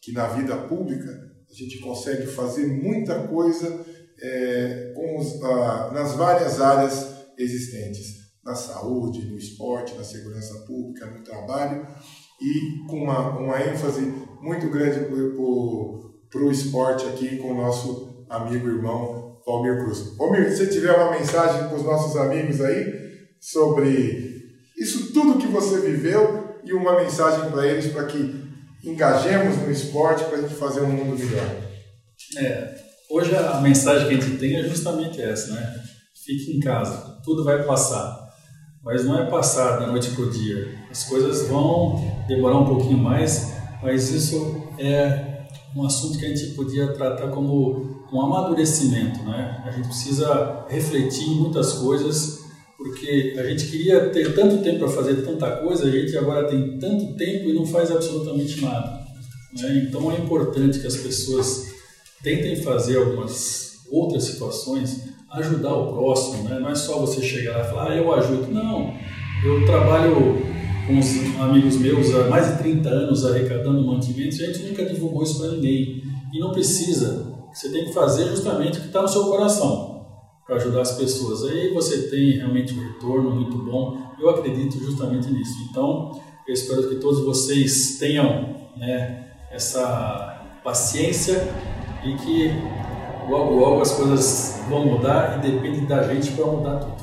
que 0.01 0.11
na 0.11 0.27
vida 0.27 0.55
pública 0.55 1.28
a 1.49 1.53
gente 1.53 1.79
consegue 1.79 2.27
fazer 2.27 2.67
muita 2.67 3.27
coisa 3.27 3.85
é, 4.21 4.93
os, 5.17 5.41
ah, 5.43 5.91
nas 5.93 6.13
várias 6.13 6.59
áreas 6.61 7.09
existentes, 7.37 8.19
na 8.43 8.53
saúde, 8.53 9.25
no 9.25 9.37
esporte, 9.37 9.95
na 9.95 10.03
segurança 10.03 10.59
pública, 10.65 11.05
no 11.05 11.23
trabalho 11.23 11.87
e 12.41 12.85
com 12.87 13.03
uma, 13.03 13.37
uma 13.37 13.61
ênfase 13.61 14.01
muito 14.41 14.69
grande 14.69 15.05
para 16.29 16.41
o 16.43 16.51
esporte 16.51 17.05
aqui 17.05 17.37
com 17.37 17.51
o 17.51 17.57
nosso 17.57 18.25
amigo 18.29 18.67
irmão 18.67 19.41
Valmir 19.45 19.83
Cruz. 19.83 20.15
Valmir, 20.17 20.55
se 20.55 20.67
tiver 20.67 20.93
uma 20.93 21.11
mensagem 21.11 21.67
para 21.67 21.77
os 21.77 21.83
nossos 21.83 22.15
amigos 22.15 22.61
aí 22.61 22.93
sobre 23.39 24.39
isso 24.77 25.11
tudo 25.11 25.39
que 25.39 25.47
você 25.47 25.79
viveu 25.79 26.59
e 26.63 26.73
uma 26.73 27.01
mensagem 27.01 27.49
para 27.49 27.67
eles 27.67 27.91
para 27.91 28.05
que 28.05 28.49
engajemos 28.83 29.57
no 29.57 29.71
esporte 29.71 30.23
para 30.25 30.37
a 30.37 30.41
gente 30.41 30.53
fazer 30.55 30.81
um 30.81 30.91
mundo 30.91 31.17
melhor. 31.17 31.55
É, 32.37 32.75
hoje 33.09 33.35
a 33.35 33.59
mensagem 33.61 34.07
que 34.07 34.13
a 34.13 34.21
gente 34.21 34.37
tem 34.37 34.55
é 34.55 34.63
justamente 34.63 35.21
essa, 35.21 35.53
né? 35.53 35.83
Fique 36.25 36.55
em 36.55 36.59
casa, 36.59 37.19
tudo 37.23 37.43
vai 37.43 37.63
passar. 37.63 38.29
Mas 38.83 39.03
não 39.03 39.19
é 39.19 39.29
passar 39.29 39.77
da 39.77 39.87
noite 39.87 40.11
para 40.11 40.23
o 40.23 40.29
dia. 40.29 40.73
As 40.89 41.03
coisas 41.03 41.47
vão 41.47 42.23
demorar 42.27 42.59
um 42.59 42.65
pouquinho 42.65 42.97
mais, 42.97 43.53
mas 43.81 44.09
isso 44.09 44.67
é 44.77 45.45
um 45.75 45.85
assunto 45.85 46.17
que 46.17 46.25
a 46.25 46.29
gente 46.29 46.53
podia 46.53 46.93
tratar 46.93 47.27
como 47.29 48.05
um 48.11 48.21
amadurecimento, 48.21 49.21
né? 49.23 49.61
A 49.65 49.71
gente 49.71 49.87
precisa 49.87 50.65
refletir 50.69 51.29
em 51.29 51.35
muitas 51.35 51.73
coisas, 51.73 52.45
porque 52.79 53.35
a 53.37 53.43
gente 53.43 53.65
queria 53.65 54.09
ter 54.09 54.33
tanto 54.33 54.63
tempo 54.63 54.79
para 54.79 54.87
fazer 54.87 55.15
tanta 55.15 55.51
coisa, 55.57 55.85
a 55.85 55.91
gente 55.91 56.17
agora 56.17 56.47
tem 56.47 56.79
tanto 56.79 57.13
tempo 57.15 57.49
e 57.49 57.53
não 57.53 57.65
faz 57.65 57.91
absolutamente 57.91 58.61
nada. 58.61 59.05
Né? 59.53 59.85
Então 59.85 60.09
é 60.09 60.15
importante 60.15 60.79
que 60.79 60.87
as 60.87 60.95
pessoas 60.95 61.73
tentem 62.23 62.55
fazer 62.55 62.97
algumas 62.97 63.79
outras 63.91 64.23
situações, 64.23 65.09
ajudar 65.29 65.73
o 65.73 65.93
próximo, 65.93 66.43
né? 66.47 66.57
não 66.57 66.69
é 66.69 66.75
só 66.75 66.99
você 66.99 67.21
chegar 67.21 67.57
lá 67.57 67.65
e 67.65 67.67
falar, 67.67 67.91
ah, 67.91 67.97
eu 67.97 68.13
ajudo. 68.13 68.49
Não, 68.49 68.93
eu 69.43 69.65
trabalho 69.65 70.37
com 70.87 70.97
os 70.97 71.41
amigos 71.41 71.75
meus 71.75 72.15
há 72.15 72.29
mais 72.29 72.47
de 72.47 72.63
30 72.63 72.87
anos 72.87 73.25
arrecadando 73.25 73.85
mantimentos 73.85 74.39
e 74.39 74.45
a 74.45 74.53
gente 74.53 74.69
nunca 74.69 74.85
divulgou 74.85 75.23
isso 75.23 75.37
para 75.37 75.51
ninguém. 75.51 76.01
E 76.33 76.39
não 76.39 76.53
precisa. 76.53 77.27
Você 77.53 77.69
tem 77.71 77.83
que 77.83 77.93
fazer 77.93 78.29
justamente 78.29 78.77
o 78.77 78.81
que 78.81 78.87
está 78.87 79.01
no 79.01 79.07
seu 79.09 79.25
coração 79.25 79.98
para 80.49 80.57
ajudar 80.57 80.81
as 80.81 80.93
pessoas. 80.93 81.45
Aí 81.45 81.71
você 81.71 82.09
tem 82.09 82.31
realmente 82.31 82.73
um 82.73 82.81
retorno 82.81 83.29
muito 83.29 83.55
bom. 83.55 83.99
Eu 84.19 84.31
acredito 84.31 84.83
justamente 84.83 85.31
nisso. 85.31 85.53
Então, 85.69 86.19
eu 86.47 86.53
espero 86.53 86.89
que 86.89 86.95
todos 86.95 87.23
vocês 87.23 87.99
tenham 87.99 88.55
né, 88.75 89.27
essa 89.51 90.43
paciência 90.63 91.47
e 92.03 92.15
que 92.15 92.51
logo, 93.29 93.53
logo 93.53 93.81
as 93.81 93.91
coisas 93.91 94.59
vão 94.67 94.85
mudar 94.87 95.37
e 95.37 95.51
depende 95.51 95.81
da 95.81 96.01
gente 96.11 96.31
para 96.31 96.45
mudar 96.47 96.79
tudo. 96.79 96.95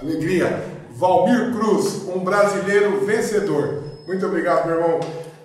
Alegria. 0.00 0.74
Valmir 0.92 1.52
Cruz, 1.54 2.08
um 2.08 2.20
brasileiro 2.20 3.04
vencedor. 3.04 3.82
Muito 4.06 4.24
obrigado, 4.24 4.66
meu 4.66 4.76
irmão. 4.76 5.00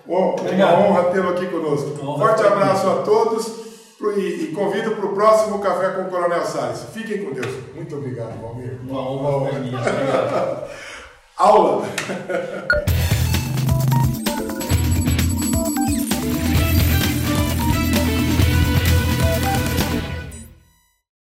Uma 0.06 0.28
obrigado. 0.32 0.80
honra 0.80 1.04
tê-lo 1.10 1.28
aqui 1.28 1.46
conosco. 1.48 1.90
Forte 1.90 2.42
abraço 2.42 2.88
a 2.88 3.02
todos 3.02 3.71
e, 4.12 4.44
e 4.44 4.46
convido 4.52 4.92
para 4.96 5.06
o 5.06 5.14
próximo 5.14 5.60
Café 5.60 5.90
com 5.90 6.02
o 6.02 6.10
Coronel 6.10 6.44
Salles. 6.44 6.84
Fiquem 6.92 7.24
com 7.24 7.32
Deus. 7.32 7.54
Muito 7.74 7.96
obrigado, 7.96 8.40
Valmir. 8.40 8.78
Uma 8.82 9.00
honra, 9.00 9.28
Uma 9.28 9.36
honra. 9.38 9.58
minha. 9.60 9.78
Obrigado. 9.78 10.70
Aula. 11.38 11.82